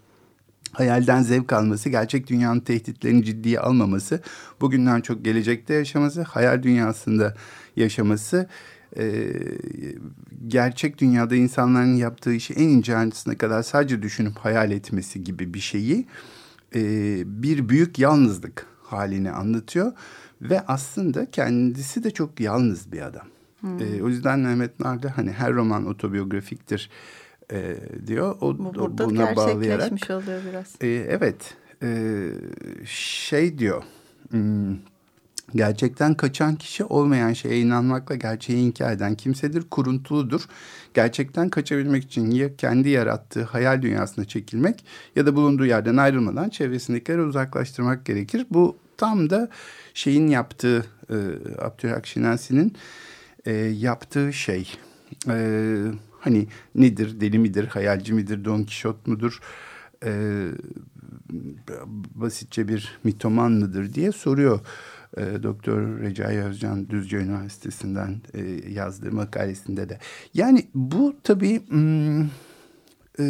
[0.72, 4.22] Hayalden zevk alması, gerçek dünyanın tehditlerini ciddiye almaması,
[4.62, 7.36] bugünden çok gelecekte yaşaması, hayal dünyasında
[7.76, 8.50] yaşaması
[8.98, 9.34] e,
[10.48, 15.60] gerçek dünyada insanların yaptığı işi en ince ayrıntısına kadar sadece düşünüp hayal etmesi gibi bir
[15.60, 16.08] şeyi
[16.76, 16.82] e,
[17.44, 19.92] bir büyük yalnızlık halini anlatıyor
[20.42, 23.28] ve aslında kendisi de çok yalnız bir adam.
[23.60, 23.80] Hmm.
[23.80, 26.90] E, o yüzden Mehmet Nar'da hani her roman otobiyografiktir
[27.52, 27.76] e,
[28.08, 28.36] diyor.
[28.42, 30.76] O, Bu burada buna gerçekleşmiş bağlayarak, oluyor biraz.
[30.82, 31.56] E, evet.
[31.84, 32.30] E,
[32.86, 33.84] şey diyor.
[34.30, 34.76] Hmm,
[35.56, 40.42] Gerçekten kaçan kişi olmayan şeye inanmakla gerçeği inkar eden kimsedir, kuruntuludur.
[40.94, 44.86] Gerçekten kaçabilmek için ya kendi yarattığı hayal dünyasına çekilmek
[45.16, 48.46] ya da bulunduğu yerden ayrılmadan çevresindekileri uzaklaştırmak gerekir.
[48.50, 49.50] Bu tam da
[49.94, 51.16] şeyin yaptığı, e,
[51.62, 52.74] Abdülhak Şinasi'nin
[53.46, 54.74] e, yaptığı şey.
[55.30, 55.78] E,
[56.20, 59.40] hani nedir, deli midir, hayalci midir, Don Kişot mudur?
[60.06, 60.12] E,
[62.16, 64.60] basitçe bir mitoman mıdır diye soruyor
[65.18, 70.00] e, Doktor Recai Özcan Düzce Üniversitesi'nden e, yazdığı makalesinde de.
[70.34, 72.24] Yani bu tabii hmm,
[73.20, 73.26] e,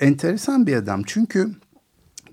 [0.00, 1.50] enteresan bir adam çünkü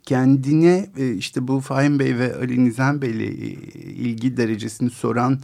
[0.03, 3.33] kendine e, işte bu Fahim Bey ve Ali Nizam Bey'le e,
[3.79, 5.39] ilgi derecesini soran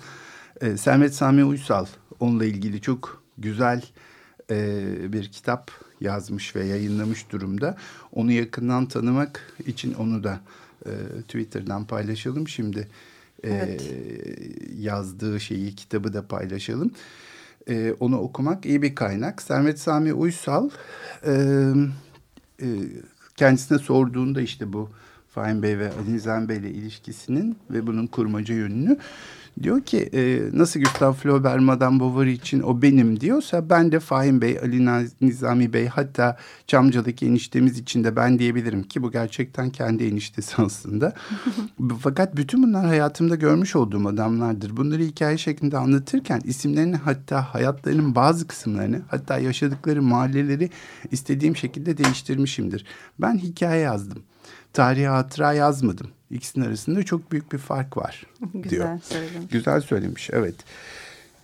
[0.62, 1.86] e, Sermet Sami Uysal
[2.20, 3.84] onunla ilgili çok güzel
[4.52, 7.78] e, bir kitap yazmış ve yayınlamış durumda.
[8.12, 10.39] Onu yakından tanımak için onu da
[10.86, 12.48] e, Twitter'dan paylaşalım.
[12.48, 12.88] Şimdi
[13.44, 13.94] e, evet.
[14.78, 16.92] yazdığı şeyi, kitabı da paylaşalım.
[17.70, 19.42] E, onu okumak iyi bir kaynak.
[19.42, 20.70] Sermet Sami Uysal
[21.26, 21.32] e,
[22.62, 22.68] e,
[23.36, 24.90] kendisine sorduğunda işte bu
[25.30, 28.98] Fahim Bey ve Ali Nizam Bey ile ilişkisinin ve bunun kurmaca yönünü
[29.63, 34.41] Diyor ki e, nasıl Gustav Flaubert Madame Bovary için o benim diyorsa ben de Fahim
[34.41, 34.86] Bey, Ali
[35.22, 41.13] Nizami Bey hatta Çamca'daki eniştemiz için de ben diyebilirim ki bu gerçekten kendi eniştesi aslında.
[42.00, 44.78] Fakat bütün bunlar hayatımda görmüş olduğum adamlardır.
[44.78, 50.70] Bunları hikaye şeklinde anlatırken isimlerini hatta hayatlarının bazı kısımlarını hatta yaşadıkları mahalleleri
[51.12, 52.86] istediğim şekilde değiştirmişimdir.
[53.20, 54.24] Ben hikaye yazdım.
[54.78, 56.08] Tarihi hatıra yazmadım.
[56.30, 59.00] İkisinin arasında çok büyük bir fark var Güzel diyor.
[59.02, 59.52] söylemiş.
[59.52, 60.56] Güzel söylemiş evet.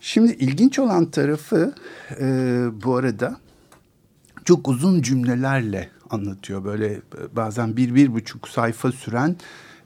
[0.02, 1.76] Şimdi ilginç olan tarafı
[2.20, 2.26] e,
[2.84, 3.38] bu arada
[4.46, 6.66] çok uzun cümlelerle anlatıyor.
[6.66, 7.02] Böyle
[7.36, 9.36] bazen bir, bir buçuk sayfa süren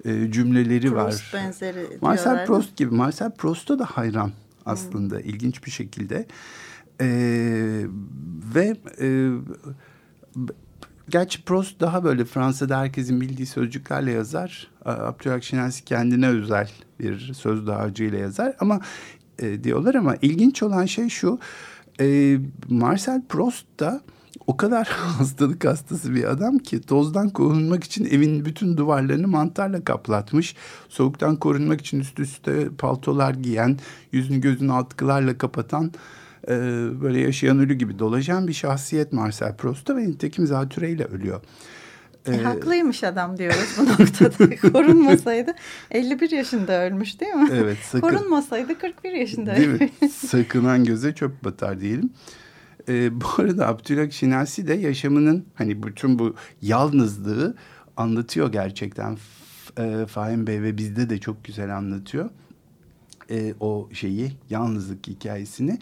[0.06, 1.42] e, cümleleri Proust var.
[1.44, 2.46] benzeri Marcel.
[2.46, 2.96] Proust gibi.
[2.96, 4.32] Marcel Proust'a da hayran
[4.66, 5.30] aslında hmm.
[5.30, 6.26] ilginç bir şekilde.
[7.02, 7.08] E,
[8.56, 9.30] ve e,
[11.10, 14.68] Gerçi Proust daha böyle Fransa'da herkesin bildiği sözcüklerle yazar.
[14.86, 18.56] Abdülhak Şinasi kendine özel bir söz dağarcığıyla yazar.
[18.60, 18.80] Ama
[19.40, 21.40] e, diyorlar ama ilginç olan şey şu.
[22.00, 22.38] E,
[22.70, 24.02] Marcel Proust da
[24.48, 30.56] o kadar hastalık hastası bir adam ki tozdan korunmak için evin bütün duvarlarını mantarla kaplatmış.
[30.90, 33.78] Soğuktan korunmak için üst üste paltolar giyen,
[34.12, 35.92] yüzünü gözünü atkılarla kapatan
[36.48, 36.52] e,
[37.02, 41.42] böyle yaşayan ölü gibi dolaşan bir şahsiyet Marcel Proust'ta ve nitekim zatüreyle ölüyor.
[42.28, 44.56] E, e, haklıymış adam diyoruz bu noktada.
[44.74, 45.54] Korunmasaydı
[45.92, 47.50] 51 yaşında ölmüş değil mi?
[47.54, 47.78] Evet.
[47.78, 49.90] Sakın, Korunmasaydı 41 yaşında değil mi?
[50.10, 52.10] Sakınan göze çöp batar diyelim.
[52.90, 57.56] E, bu arada Abdülhak Şinasi de yaşamının hani bütün bu yalnızlığı
[57.98, 59.18] anlatıyor gerçekten.
[59.80, 62.30] E, Fahim Bey ve bizde de çok güzel anlatıyor.
[63.30, 65.80] E, o şeyi yalnızlık hikayesini.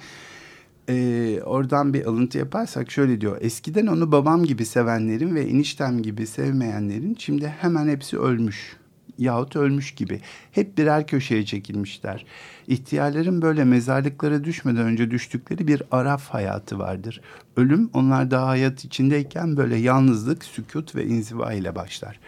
[0.89, 3.37] Ee, oradan bir alıntı yaparsak şöyle diyor.
[3.41, 8.77] Eskiden onu babam gibi sevenlerin ve eniştem gibi sevmeyenlerin şimdi hemen hepsi ölmüş
[9.17, 10.21] yahut ölmüş gibi.
[10.51, 12.25] Hep birer köşeye çekilmişler.
[12.67, 17.21] İhtiyarların böyle mezarlıklara düşmeden önce düştükleri bir araf hayatı vardır.
[17.57, 22.19] Ölüm onlar daha hayat içindeyken böyle yalnızlık, sükut ve inziva ile başlar.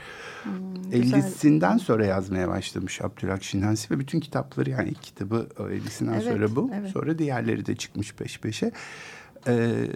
[0.47, 6.23] Hmm, 50'sinden sonra yazmaya başlamış Abdülhak Şinasi ve bütün kitapları yani ilk kitabı 50'sinden evet,
[6.23, 6.71] sonra bu.
[6.75, 6.91] Evet.
[6.91, 8.71] Sonra diğerleri de çıkmış peş peşe.
[9.47, 9.88] Ee,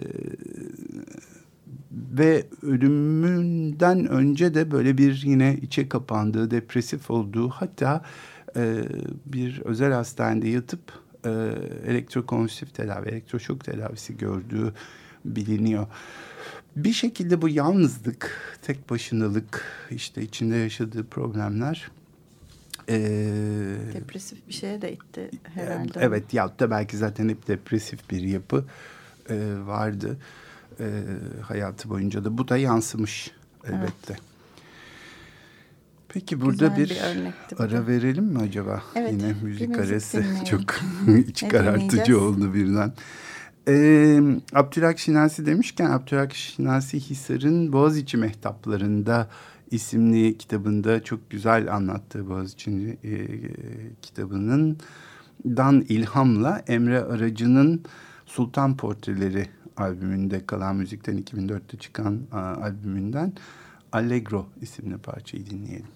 [1.92, 8.02] ve ölümünden önce de böyle bir yine içe kapandığı, depresif olduğu hatta
[8.56, 8.82] e,
[9.26, 10.80] bir özel hastanede yatıp
[11.26, 11.30] e,
[11.86, 14.72] elektrokonvulsif tedavi, elektroşok tedavisi gördüğü
[15.24, 15.86] biliniyor.
[16.76, 21.90] Bir şekilde bu yalnızlık, tek başınalık, işte içinde yaşadığı problemler
[22.88, 22.98] e,
[23.94, 25.98] depresif bir şeye de itti herhalde.
[26.00, 28.64] Evet ya da belki zaten hep depresif bir yapı
[29.30, 30.18] e, vardı
[30.80, 31.02] e,
[31.42, 33.30] hayatı boyunca da bu da yansımış
[33.64, 33.92] elbette.
[34.08, 34.20] Evet.
[36.08, 38.82] Peki burada Güzel bir, bir ara verelim mi acaba?
[38.94, 40.80] Evet, Yine müzik arası çok
[41.28, 42.92] iç karartıcı oldu birden.
[43.68, 44.20] Ee,
[44.52, 49.28] Abdülhak Şinasi demişken Abdülhak Şinasi Hisar'ın Boğaziçi Mehtaplarında
[49.70, 53.26] isimli kitabında çok güzel anlattığı Boğaziçi e,
[54.02, 54.78] kitabının
[55.44, 57.82] dan ilhamla Emre Aracı'nın
[58.26, 59.46] Sultan Portreleri
[59.76, 63.32] albümünde kalan müzikten 2004'te çıkan a, albümünden
[63.92, 65.86] Allegro isimli parçayı dinleyelim.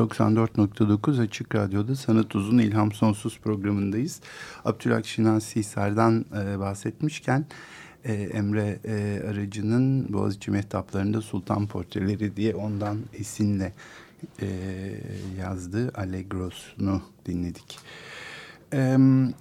[0.00, 4.20] ...94.9 Açık Radyo'da Sanat Uzun İlham Sonsuz programındayız.
[4.64, 7.46] Abdülhak Şinasi Hisar'dan e, bahsetmişken...
[8.04, 13.72] E, Emre e, Aracı'nın Boğaziçi Mehtaplarında Sultan Portreleri diye ondan esinle
[14.42, 14.46] e,
[15.40, 17.78] yazdığı Allegros'unu dinledik.
[17.78, 18.29] E,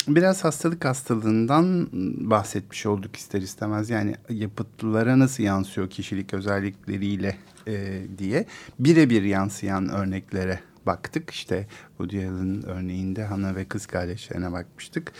[0.07, 1.89] biraz hastalık hastalığından
[2.29, 3.89] bahsetmiş olduk ister istemez.
[3.89, 7.35] Yani yapıtlara nasıl yansıyor kişilik özellikleriyle
[7.67, 8.45] e, diye
[8.79, 11.29] birebir yansıyan örneklere baktık.
[11.29, 15.11] İşte Woody Allen örneğinde Hana ve kız kardeşlerine bakmıştık.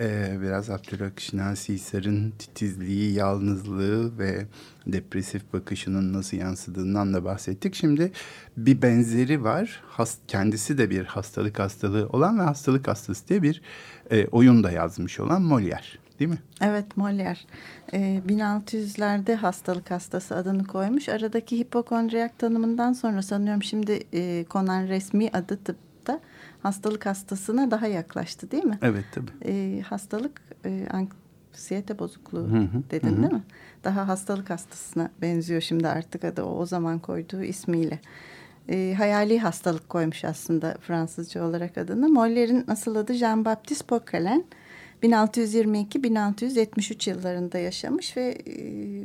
[0.00, 4.46] Ee, biraz Abdülhak Şinasi Hisar'ın titizliği, yalnızlığı ve
[4.86, 7.74] depresif bakışının nasıl yansıdığından da bahsettik.
[7.74, 8.12] Şimdi
[8.56, 9.82] bir benzeri var.
[9.88, 13.62] Has, kendisi de bir hastalık hastalığı olan ve hastalık hastası diye bir
[14.10, 15.98] e, oyun da yazmış olan Molière.
[16.20, 16.38] Değil mi?
[16.60, 17.38] Evet Molière.
[17.92, 21.08] Ee, 1600'lerde hastalık hastası adını koymuş.
[21.08, 25.85] Aradaki hipokondriyak tanımından sonra sanıyorum şimdi e, konan resmi adı tıpta
[26.66, 28.78] hastalık hastasına daha yaklaştı değil mi?
[28.82, 29.30] Evet tabii.
[29.44, 33.22] Ee, hastalık e, anksiyete bozukluğu Hı hı, dedin hı.
[33.22, 33.42] değil mi?
[33.84, 38.00] Daha hastalık hastasına benziyor şimdi artık adı o, o zaman koyduğu ismiyle.
[38.68, 42.08] Ee, hayali hastalık koymuş aslında Fransızca olarak adını.
[42.08, 44.46] Molaire'in asıl adı Jean-Baptiste Poquelin.
[45.02, 48.54] 1622-1673 yıllarında yaşamış ve e,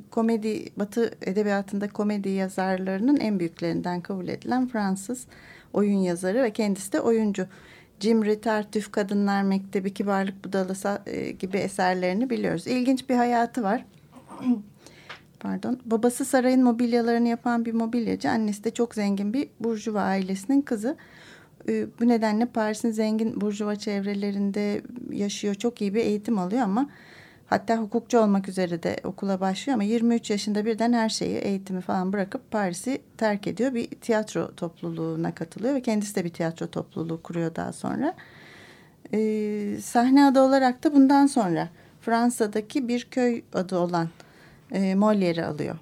[0.09, 5.27] komedi Batı edebiyatında komedi yazarlarının en büyüklerinden kabul edilen Fransız
[5.73, 7.47] oyun yazarı ve kendisi de oyuncu.
[7.99, 12.67] Cimri, Tartüf, Kadınlar Mektebi, Kibarlık Budalası e, gibi eserlerini biliyoruz.
[12.67, 13.85] İlginç bir hayatı var.
[15.39, 15.79] Pardon.
[15.85, 18.29] Babası sarayın mobilyalarını yapan bir mobilyacı.
[18.29, 20.97] Annesi de çok zengin bir burjuva ailesinin kızı.
[21.99, 25.55] Bu nedenle Paris'in zengin burjuva çevrelerinde yaşıyor.
[25.55, 26.89] Çok iyi bir eğitim alıyor ama
[27.51, 32.13] hatta hukukçu olmak üzere de okula başlıyor ama 23 yaşında birden her şeyi eğitimi falan
[32.13, 33.73] bırakıp Paris'i terk ediyor.
[33.73, 38.13] Bir tiyatro topluluğuna katılıyor ve kendisi de bir tiyatro topluluğu kuruyor daha sonra.
[39.13, 41.69] Ee, sahne adı olarak da bundan sonra
[42.01, 44.09] Fransa'daki bir köy adı olan
[44.71, 45.75] e, Molière'i alıyor.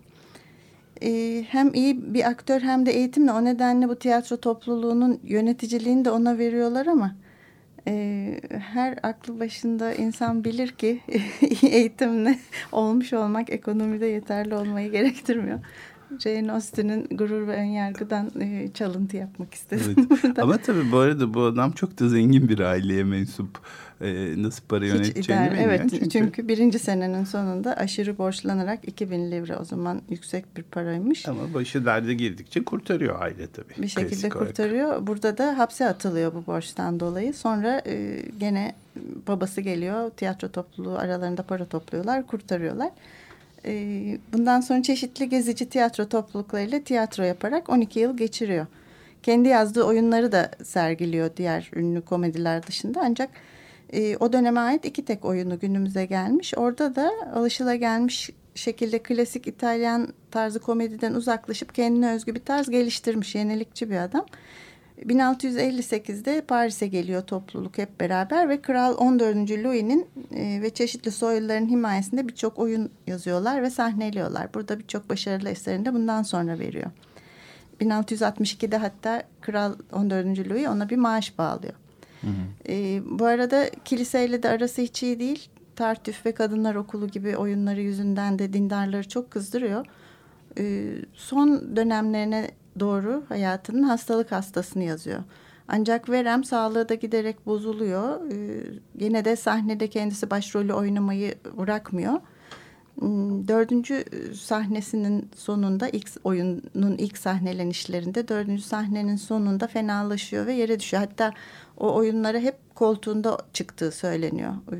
[1.01, 6.11] E, hem iyi bir aktör hem de eğitimle o nedenle bu tiyatro topluluğunun yöneticiliğini de
[6.11, 7.15] ona veriyorlar ama
[8.59, 10.99] her aklı başında insan bilir ki
[11.63, 12.39] eğitimle
[12.71, 15.59] olmuş olmak ekonomide yeterli olmayı gerektirmiyor.
[16.19, 20.09] Jane Austen'in gurur ve önyargıdan e, çalıntı yapmak istedim Evet.
[20.23, 20.43] burada.
[20.43, 23.59] Ama tabii bu arada bu adam çok da zengin bir aileye mensup.
[24.01, 25.69] Ee, nasıl para Hiç yöneteceğini idare- bilmiyor.
[25.69, 26.47] Evet çünkü...
[26.47, 31.27] birinci senenin sonunda aşırı borçlanarak 2000 livre o zaman yüksek bir paraymış.
[31.27, 33.73] Ama başı derde girdikçe kurtarıyor aile tabii.
[33.83, 34.47] bir şekilde Klasik olarak.
[34.47, 35.07] kurtarıyor.
[35.07, 37.33] Burada da hapse atılıyor bu borçtan dolayı.
[37.33, 38.75] Sonra e, gene
[39.27, 40.09] babası geliyor.
[40.09, 42.89] Tiyatro topluluğu aralarında para topluyorlar, kurtarıyorlar.
[43.65, 48.65] E, bundan sonra çeşitli gezici tiyatro topluluklarıyla tiyatro yaparak 12 yıl geçiriyor.
[49.23, 53.01] Kendi yazdığı oyunları da sergiliyor diğer ünlü komediler dışında.
[53.03, 53.29] Ancak
[53.93, 56.53] e, o döneme ait iki tek oyunu günümüze gelmiş.
[56.57, 63.35] Orada da alışılagelmiş şekilde klasik İtalyan tarzı komediden uzaklaşıp kendine özgü bir tarz geliştirmiş.
[63.35, 64.25] Yenilikçi bir adam.
[65.05, 69.35] 1658'de Paris'e geliyor topluluk hep beraber ve Kral 14.
[69.51, 74.53] Louis'nin e, ve çeşitli soyluların himayesinde birçok oyun yazıyorlar ve sahneliyorlar.
[74.53, 76.91] Burada birçok başarılı eserini de bundan sonra veriyor.
[77.81, 80.49] 1662'de hatta Kral 14.
[80.49, 81.73] Louis ona bir maaş bağlıyor.
[82.69, 85.49] E, bu arada kiliseyle de arası hiç iyi değil.
[85.75, 89.85] Tartüf ve Kadınlar Okulu gibi oyunları yüzünden de dindarları çok kızdırıyor.
[90.57, 95.23] E, son dönemlerine doğru hayatının hastalık hastasını yazıyor.
[95.67, 98.31] Ancak Verem sağlığı da giderek bozuluyor.
[98.31, 98.63] E,
[98.99, 102.13] yine de sahnede kendisi başrolü oynamayı bırakmıyor.
[102.99, 104.05] Hmm, Dördüncü
[104.35, 111.03] sahnesinin sonunda ilk oyunun ilk sahnelenişlerinde dördüncü sahnenin sonunda fenalaşıyor ve yere düşüyor.
[111.03, 111.33] Hatta
[111.77, 114.77] o oyunlara hep koltuğunda çıktığı söyleniyor e,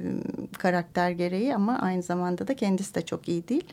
[0.58, 3.66] karakter gereği ama aynı zamanda da kendisi de çok iyi değil.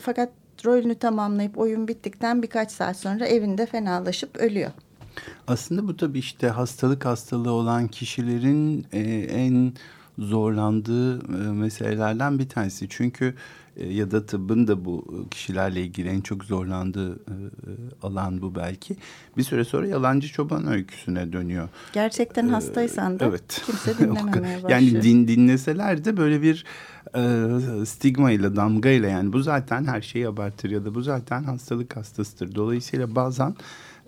[0.00, 0.30] Fakat
[0.64, 4.70] rolünü tamamlayıp oyun bittikten birkaç saat sonra evinde fenalaşıp ölüyor.
[5.46, 9.00] Aslında bu tabii işte hastalık hastalığı olan kişilerin e,
[9.30, 9.72] en
[10.18, 12.86] zorlandığı e, meselelerden bir tanesi.
[12.88, 13.34] Çünkü
[13.76, 17.34] e, ya da tıbbın da bu kişilerle ilgili en çok zorlandığı e,
[18.02, 18.96] alan bu belki.
[19.36, 21.68] Bir süre sonra yalancı çoban öyküsüne dönüyor.
[21.92, 23.62] Gerçekten hastaysan da evet.
[23.66, 24.70] kimse dinlememeye başlıyor.
[24.70, 26.64] yani din, dinleseler de böyle bir
[27.16, 31.42] e, stigma ile damga ile yani bu zaten her şeyi abartır ya da bu zaten
[31.44, 32.54] hastalık hastasıdır.
[32.54, 33.54] Dolayısıyla bazen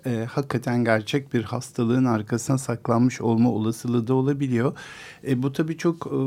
[0.05, 4.73] e, hakikaten gerçek bir hastalığın arkasına saklanmış olma olasılığı da olabiliyor.
[5.27, 6.19] E, bu tabii çok e,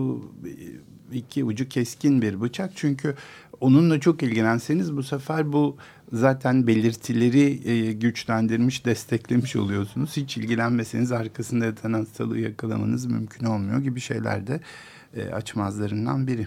[1.16, 3.14] iki ucu keskin bir bıçak çünkü
[3.61, 5.76] onunla çok ilgilenseniz bu sefer bu
[6.12, 10.16] zaten belirtileri e, güçlendirmiş, desteklemiş oluyorsunuz.
[10.16, 14.61] Hiç ilgilenmeseniz arkasında yatan hastalığı yakalamanız mümkün olmuyor gibi şeyler de
[15.16, 16.47] e, açmazlarından biri.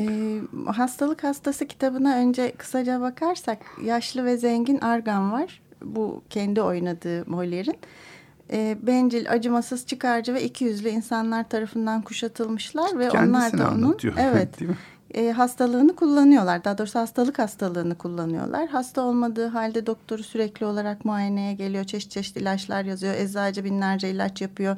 [0.00, 5.62] E, hastalık hastası kitabına önce kısaca bakarsak yaşlı ve zengin Argan var.
[5.84, 7.78] Bu kendi oynadığı Molière'in.
[8.52, 14.58] E, bencil, acımasız, çıkarcı ve ikiyüzlü insanlar tarafından kuşatılmışlar ve Kendisini onlar da onun evet
[15.14, 16.64] e, hastalığını kullanıyorlar.
[16.64, 18.68] Daha doğrusu hastalık hastalığını kullanıyorlar.
[18.68, 21.84] Hasta olmadığı halde doktoru sürekli olarak muayeneye geliyor.
[21.84, 23.14] Çeşit çeşit ilaçlar yazıyor.
[23.14, 24.76] Eczacı binlerce ilaç yapıyor.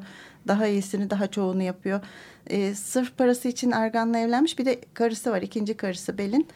[0.49, 2.01] Daha iyisini daha çoğunu yapıyor.
[2.47, 4.59] E, sırf parası için Argan'la evlenmiş.
[4.59, 5.41] Bir de karısı var.
[5.41, 6.47] ikinci karısı Belin.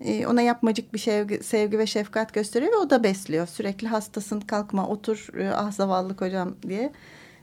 [0.00, 3.46] E, ona yapmacık bir sevgi, sevgi ve şefkat gösteriyor ve o da besliyor.
[3.46, 6.92] Sürekli hastasın kalkma otur e, ah zavallı kocam diye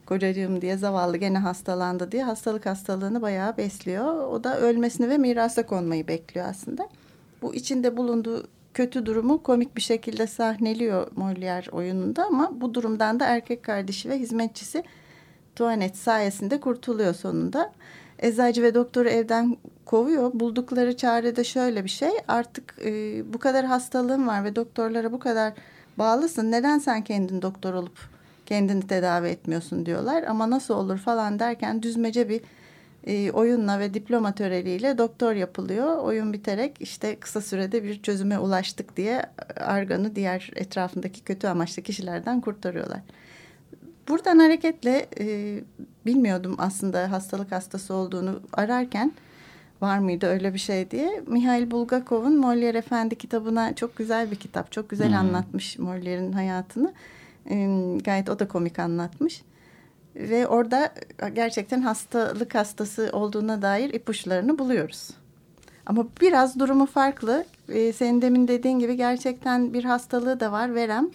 [0.06, 4.28] kocacığım diye zavallı gene hastalandı diye hastalık hastalığını bayağı besliyor.
[4.28, 6.90] O da ölmesini ve mirasa konmayı bekliyor aslında.
[7.42, 13.26] Bu içinde bulunduğu kötü durumu komik bir şekilde sahneliyor Molière oyununda ama bu durumdan da
[13.26, 14.84] erkek kardeşi ve hizmetçisi
[15.56, 17.72] Tuanet sayesinde kurtuluyor sonunda.
[18.20, 20.32] Eczacı ve doktoru evden kovuyor.
[20.34, 22.12] Buldukları çare de şöyle bir şey.
[22.28, 25.54] Artık e, bu kadar hastalığın var ve doktorlara bu kadar
[25.98, 26.52] bağlısın.
[26.52, 27.98] Neden sen kendin doktor olup
[28.46, 30.24] kendini tedavi etmiyorsun diyorlar.
[30.24, 32.42] Ama nasıl olur falan derken düzmece bir
[33.08, 35.98] e, oyunla ve diploma töreniyle doktor yapılıyor.
[35.98, 39.26] Oyun biterek işte kısa sürede bir çözüme ulaştık diye
[39.58, 43.00] Argan'ı diğer etrafındaki kötü amaçlı kişilerden kurtarıyorlar.
[44.08, 45.60] Buradan hareketle e,
[46.06, 49.12] bilmiyordum aslında hastalık hastası olduğunu ararken
[49.82, 51.24] var mıydı öyle bir şey diye.
[51.28, 54.72] Mihail Bulgakov'un Molière Efendi kitabına çok güzel bir kitap.
[54.72, 55.16] Çok güzel hmm.
[55.16, 56.94] anlatmış Moliere'in hayatını.
[57.50, 57.56] E,
[58.04, 59.44] gayet o da komik anlatmış.
[60.16, 60.94] Ve orada
[61.34, 65.10] gerçekten hastalık hastası olduğuna dair ipuçlarını buluyoruz.
[65.86, 67.46] Ama biraz durumu farklı.
[67.70, 71.10] Ee, senin demin dediğin gibi gerçekten bir hastalığı da var verem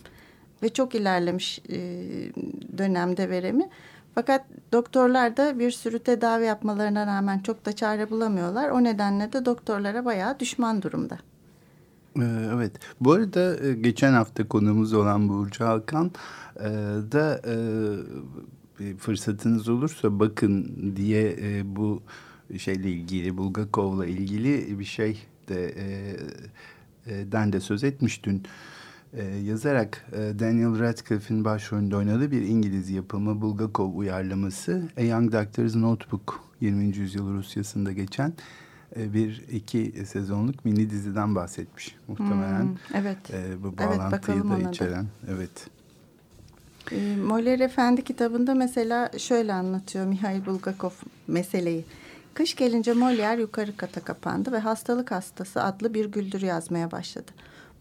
[0.63, 1.79] ve çok ilerlemiş e,
[2.79, 3.69] dönemde veremi.
[4.15, 8.71] Fakat doktorlar da bir sürü tedavi yapmalarına rağmen çok da çare bulamıyorlar.
[8.71, 11.19] O nedenle de doktorlara bayağı düşman durumda.
[12.17, 12.23] Ee,
[12.55, 12.73] evet.
[13.01, 16.11] Bu arada e, geçen hafta konumuz olan Burcu Hakan
[16.57, 16.69] e,
[17.13, 17.41] da
[18.99, 22.03] fırsatınız olursa bakın diye bu
[22.59, 25.75] şeyle ilgili Bulgakov'la ilgili bir şey de
[27.07, 28.43] den de söz etmiş dün
[29.13, 35.75] e, yazarak e, Daniel Radcliffe'in başrolünde oynadığı bir İngiliz yapımı Bulgakov uyarlaması A Young Doctor's
[35.77, 36.97] Notebook 20.
[36.97, 38.33] yüzyıl Rusyası'nda geçen
[38.97, 42.63] e, bir iki sezonluk mini diziden bahsetmiş muhtemelen.
[42.63, 43.19] Hmm, evet.
[43.33, 45.05] E, bu bağlantıyı evet, da içeren.
[45.05, 45.33] Da.
[45.37, 45.67] Evet.
[46.93, 50.91] E, Moller Efendi kitabında mesela şöyle anlatıyor Mihail Bulgakov
[51.27, 51.85] meseleyi.
[52.35, 57.31] Kış gelince Molière yukarı kata kapandı ve hastalık hastası adlı bir güldür yazmaya başladı.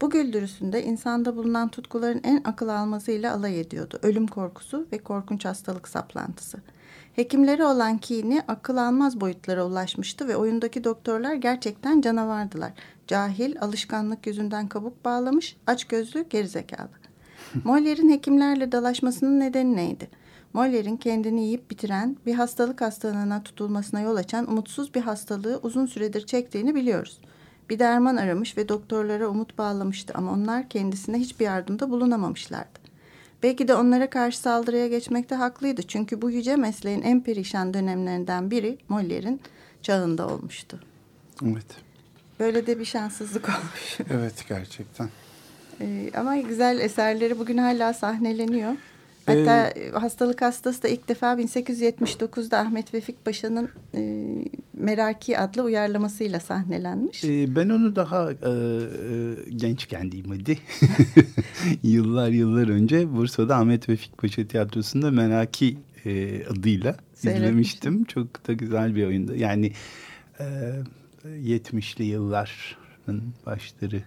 [0.01, 3.99] Bu güldürüsünde insanda bulunan tutkuların en akıl almazıyla alay ediyordu.
[4.03, 6.57] Ölüm korkusu ve korkunç hastalık saplantısı.
[7.13, 12.71] Hekimleri olan kini akıl almaz boyutlara ulaşmıştı ve oyundaki doktorlar gerçekten canavardılar.
[13.07, 16.89] Cahil, alışkanlık yüzünden kabuk bağlamış, açgözlü, gerizekalı.
[17.63, 20.09] Moller'in hekimlerle dalaşmasının nedeni neydi?
[20.53, 26.25] Moller'in kendini yiyip bitiren, bir hastalık hastalığına tutulmasına yol açan umutsuz bir hastalığı uzun süredir
[26.25, 27.19] çektiğini biliyoruz.
[27.69, 32.79] Bir derman aramış ve doktorlara umut bağlamıştı ama onlar kendisine hiçbir yardımda bulunamamışlardı.
[33.43, 35.83] Belki de onlara karşı saldırıya geçmekte haklıydı.
[35.83, 39.41] Çünkü bu yüce mesleğin en perişan dönemlerinden biri Moller'in
[39.81, 40.79] çağında olmuştu.
[41.45, 41.65] Evet.
[42.39, 43.97] Böyle de bir şanssızlık olmuş.
[44.09, 45.09] evet gerçekten.
[45.81, 48.73] Ee, ama güzel eserleri bugün hala sahneleniyor.
[49.27, 54.01] Hatta ee, hastalık hastası da ilk defa 1879'da Ahmet Vefik Paşa'nın e,
[54.73, 57.23] Meraki adlı uyarlamasıyla sahnelenmiş.
[57.23, 58.53] E, ben onu daha e, e,
[59.55, 60.59] gençken diyeyim hadi.
[61.83, 68.03] yıllar yıllar önce Bursa'da Ahmet Vefik Paşa Tiyatrosu'nda Meraki e, adıyla izlemiştim.
[68.03, 69.35] Çok da güzel bir oyundu.
[69.35, 69.71] Yani
[70.39, 70.43] e,
[71.25, 74.03] 70'li yılların başları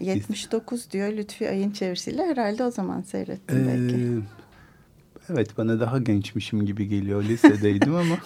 [0.00, 3.96] 79 diyor Lütfi Ay'ın çevirisiyle herhalde o zaman seyrettim ee, belki.
[5.28, 7.24] Evet bana daha gençmişim gibi geliyor.
[7.24, 8.18] Lisedeydim ama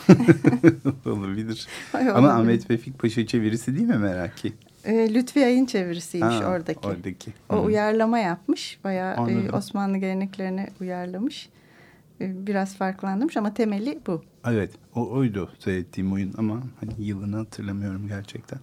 [1.07, 1.67] olabilir.
[1.93, 4.53] Ay, ama Ahmet Vefik Paşa çevirisi değil mi Meraki?
[4.85, 6.89] E, Lütfi Ay'ın çevirisiymiş ha, oradaki.
[6.89, 7.33] Oradaki.
[7.51, 7.61] O Hı.
[7.61, 8.79] uyarlama yapmış.
[8.85, 11.49] Bayağı e, Osmanlı geleneklerini uyarlamış.
[12.21, 14.23] E, biraz farklandırmış ama temeli bu.
[14.47, 18.59] Evet o oydu seyrettiğim oyun ama hani yılını hatırlamıyorum gerçekten.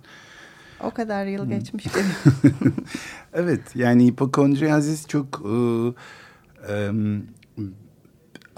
[0.83, 1.49] O kadar yıl Hı.
[1.49, 2.03] geçmiş gibi.
[3.33, 5.43] evet yani hipokondriyazis çok...
[5.45, 6.91] E, e,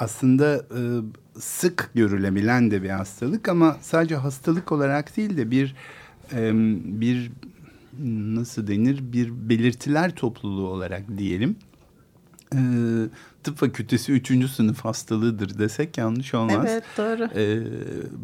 [0.04, 0.82] aslında e,
[1.39, 5.76] sık görülebilen de bir hastalık ama sadece hastalık olarak değil de bir
[6.34, 6.51] e,
[7.01, 7.32] bir
[8.36, 11.56] nasıl denir bir belirtiler topluluğu olarak diyelim.
[12.56, 12.60] E,
[13.43, 16.68] tıp fakültesi üçüncü sınıf hastalığıdır desek yanlış olmaz.
[16.70, 17.30] Evet doğru.
[17.36, 17.64] E,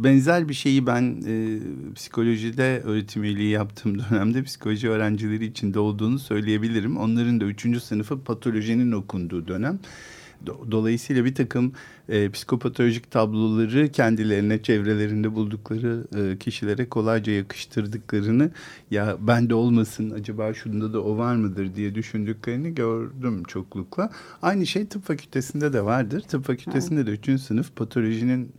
[0.03, 1.59] benzer bir şeyi ben e,
[1.95, 6.97] psikolojide öğretim üyeliği yaptığım dönemde psikoloji öğrencileri içinde olduğunu söyleyebilirim.
[6.97, 9.79] Onların da üçüncü sınıfı patolojinin okunduğu dönem.
[10.71, 11.73] Dolayısıyla bir takım
[12.09, 18.51] e, psikopatolojik tabloları kendilerine çevrelerinde buldukları e, kişilere kolayca yakıştırdıklarını
[18.91, 24.11] ya bende olmasın acaba şunda da o var mıdır diye düşündüklerini gördüm çoklukla.
[24.41, 26.21] Aynı şey tıp fakültesinde de vardır.
[26.21, 28.51] Tıp fakültesinde de üçüncü sınıf patolojinin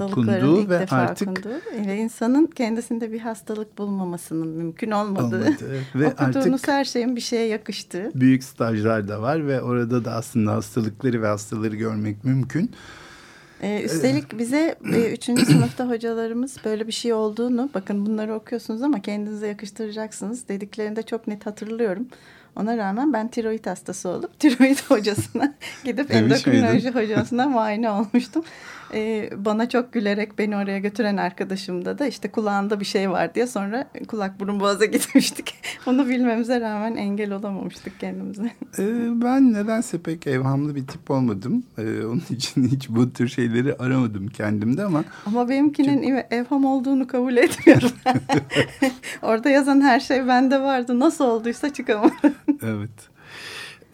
[0.00, 5.84] okunduğu ve artık okunduğu ve insanın kendisinde bir hastalık bulmamasının mümkün olmadığı olmadı.
[5.94, 10.12] ve okuduğunuz artık her şeyin bir şeye yakıştığı büyük stajlar da var ve orada da
[10.12, 12.70] aslında hastalıkları ve hastaları görmek mümkün.
[13.62, 19.02] Ee, üstelik bize e, üçüncü sınıfta hocalarımız böyle bir şey olduğunu bakın bunları okuyorsunuz ama
[19.02, 22.08] kendinize yakıştıracaksınız dediklerinde çok net hatırlıyorum.
[22.56, 25.54] Ona rağmen ben tiroid hastası olup tiroid hocasına
[25.84, 28.44] gidip endokrinoloji hocasına muayene olmuştum.
[28.94, 33.46] E, bana çok gülerek beni oraya götüren arkadaşımda da işte kulağında bir şey var diye
[33.46, 35.54] sonra kulak burun boğaza gitmiştik.
[35.86, 38.50] Onu bilmemize rağmen engel olamamıştık kendimize.
[38.78, 41.64] Ee, ben nedense pek evhamlı bir tip olmadım.
[41.78, 45.04] Ee, onun için hiç bu tür şeyleri aramadım kendimde ama...
[45.26, 47.90] Ama benimkinin evham olduğunu kabul etmiyorum.
[49.22, 51.00] Orada yazan her şey bende vardı.
[51.00, 52.34] Nasıl olduysa çıkamadım.
[52.62, 52.90] evet.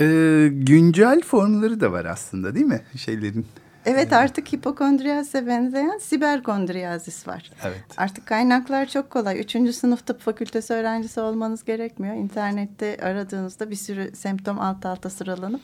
[0.01, 3.47] Ee, güncel formları da var aslında değil mi şeylerin?
[3.87, 7.51] Evet artık hipokondriyazise benzeyen siberkondriyazis var.
[7.65, 7.85] Evet.
[7.97, 9.41] Artık kaynaklar çok kolay.
[9.41, 12.15] Üçüncü sınıf tıp fakültesi öğrencisi olmanız gerekmiyor.
[12.15, 15.61] İnternette aradığınızda bir sürü semptom alt alta sıralanıp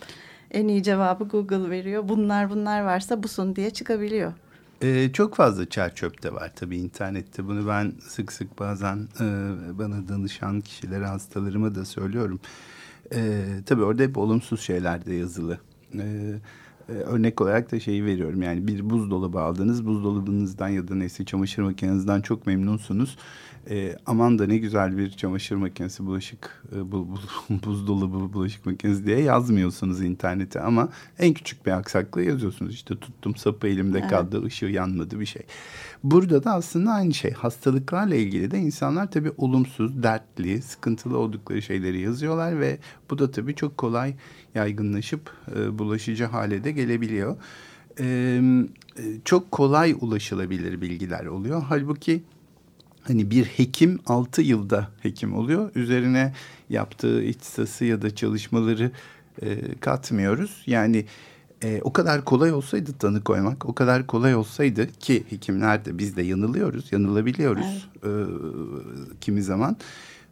[0.51, 2.09] en iyi cevabı Google veriyor.
[2.09, 4.33] Bunlar bunlar varsa busun diye çıkabiliyor.
[4.83, 7.47] Ee, çok fazla çer çöpte var tabii internette.
[7.47, 9.25] Bunu ben sık sık bazen e,
[9.79, 12.41] bana danışan kişilere, hastalarıma da söylüyorum.
[13.15, 15.59] E, tabii orada hep olumsuz şeyler de yazılı.
[15.95, 16.35] E,
[16.89, 18.43] e, örnek olarak da şeyi veriyorum.
[18.43, 19.87] Yani bir buzdolabı aldınız.
[19.87, 23.17] Buzdolabınızdan ya da neyse çamaşır makinenizden çok memnunsunuz.
[23.71, 27.19] E, aman da ne güzel bir çamaşır makinesi, bulaşık, e, bu, bu,
[27.67, 30.61] buzdolabı, bulaşık makinesi diye yazmıyorsunuz internete.
[30.61, 32.75] Ama en küçük bir aksaklığı yazıyorsunuz.
[32.75, 34.11] İşte tuttum sapı elimde evet.
[34.11, 35.43] kaldı, ışığı yanmadı bir şey.
[36.03, 37.33] Burada da aslında aynı şey.
[37.33, 42.79] Hastalıklarla ilgili de insanlar tabii olumsuz, dertli, sıkıntılı oldukları şeyleri yazıyorlar ve
[43.11, 44.15] bu da tabii çok kolay
[44.59, 47.37] yaygınlaşıp e, bulaşıcı hale de gelebiliyor.
[48.01, 48.41] E,
[49.25, 51.63] çok kolay ulaşılabilir bilgiler oluyor.
[51.69, 52.23] Halbuki
[53.03, 55.71] hani bir hekim altı yılda hekim oluyor.
[55.75, 56.33] Üzerine
[56.71, 58.91] yaptığı ihtisası ya da çalışmaları
[59.43, 60.63] e, katmıyoruz.
[60.67, 61.05] Yani
[61.65, 66.17] e, o kadar kolay olsaydı tanı koymak, o kadar kolay olsaydı ki hekimler de biz
[66.17, 68.29] de yanılıyoruz, yanılabiliyoruz evet.
[68.29, 69.77] e, kimi zaman.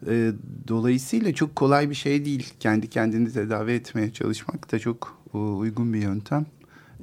[0.07, 0.31] E,
[0.67, 2.53] dolayısıyla çok kolay bir şey değil.
[2.59, 6.45] Kendi kendini tedavi etmeye çalışmak da çok e, uygun bir yöntem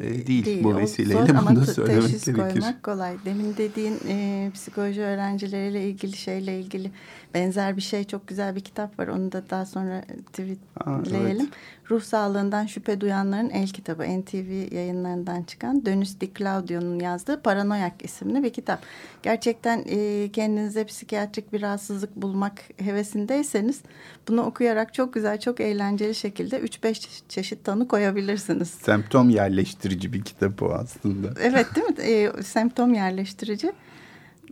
[0.00, 2.50] e, değil, değil bu vesileyle zor, bunu da söylemek teşhis gerekir.
[2.50, 3.16] koymak kolay.
[3.24, 6.90] Demin dediğin e, psikoloji öğrencileriyle ilgili şeyle ilgili
[7.34, 9.08] benzer bir şey çok güzel bir kitap var.
[9.08, 11.46] Onu da daha sonra tweetleyelim.
[11.46, 11.90] Evet.
[11.90, 18.42] Ruh sağlığından şüphe duyanların el kitabı NTV yayınlarından çıkan Dönüs Di Claudio'nun yazdığı Paranoyak isimli
[18.42, 18.82] bir kitap.
[19.22, 23.80] Gerçekten e, kendinize psikiyatrik bir rahatsızlık bulmak hevesindeyseniz
[24.28, 28.70] bunu okuyarak çok güzel, çok eğlenceli şekilde 3-5 çeşit tanı koyabilirsiniz.
[28.70, 31.28] Semptom yerleştirici bir kitap o aslında.
[31.40, 31.94] Evet değil mi?
[32.02, 33.72] E, semptom yerleştirici.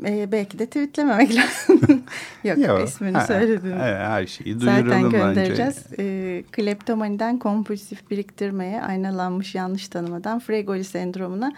[0.05, 2.03] Ee, belki de tweetlememek lazım.
[2.45, 3.73] Yok, Yok ismini ha, söyledim.
[3.79, 5.87] Her şeyi duyuralım Zaten göndereceğiz.
[5.91, 6.03] Bence.
[6.03, 11.53] Ee, kleptomaniden kompulsif biriktirmeye, aynalanmış yanlış tanımadan Fregoli sendromuna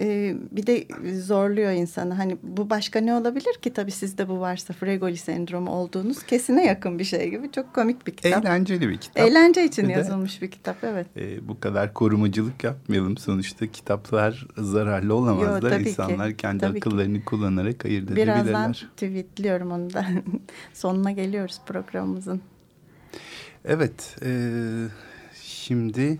[0.00, 0.86] e, bir de
[1.20, 2.14] zorluyor insanı.
[2.14, 3.72] Hani bu başka ne olabilir ki?
[3.72, 7.52] Tabii sizde bu varsa Fregoli sendromu olduğunuz kesine yakın bir şey gibi.
[7.52, 8.44] Çok komik bir kitap.
[8.44, 9.28] Eğlenceli bir kitap.
[9.28, 11.06] Eğlence için bir yazılmış de, bir kitap evet.
[11.16, 13.16] E, bu kadar korumacılık yapmayalım.
[13.16, 15.72] Sonuçta kitaplar zararlı olamazlar.
[15.72, 17.24] Yo, İnsanlar ki, kendi akıllarını ki.
[17.24, 18.44] kullanarak ayırt edebilirler.
[18.44, 20.06] Birazdan tweetliyorum onu da.
[20.74, 22.40] Sonuna geliyoruz programımızın.
[23.64, 24.16] Evet.
[24.24, 24.30] E,
[25.42, 26.18] şimdi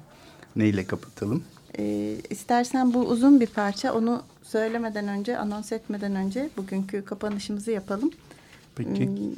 [0.56, 1.44] neyle kapatalım?
[1.78, 8.10] E, istersen bu uzun bir parça onu söylemeden önce, anons etmeden önce bugünkü kapanışımızı yapalım.
[8.76, 9.06] Peki.
[9.06, 9.34] Hmm,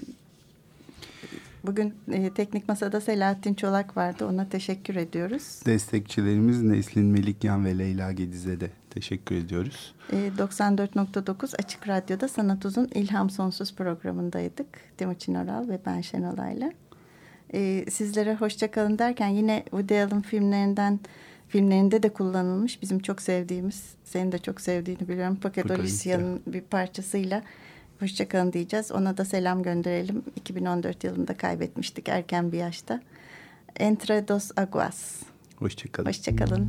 [1.64, 4.26] bugün e, Teknik Masa'da Selahattin Çolak vardı.
[4.26, 5.60] Ona teşekkür ediyoruz.
[5.66, 9.94] Destekçilerimiz Neslin Melikyan ve Leyla Gediz'e de teşekkür ediyoruz.
[10.12, 14.66] E, 94.9 Açık Radyo'da Sanat Uzun İlham Sonsuz programındaydık.
[14.96, 16.72] Timuçin Oral ve ben Şenolay'la.
[17.54, 21.00] E, sizlere hoşçakalın derken yine Woody Allen filmlerinden
[21.48, 22.82] filmlerinde de kullanılmış.
[22.82, 25.36] Bizim çok sevdiğimiz, senin de çok sevdiğini biliyorum.
[25.36, 27.42] Paket Olisia'nın bir parçasıyla
[28.00, 28.92] hoşçakalın diyeceğiz.
[28.92, 30.22] Ona da selam gönderelim.
[30.36, 33.02] 2014 yılında kaybetmiştik erken bir yaşta.
[33.76, 35.22] Entre dos aguas.
[35.56, 36.08] Hoşçakalın.
[36.08, 36.68] Hoşçakalın.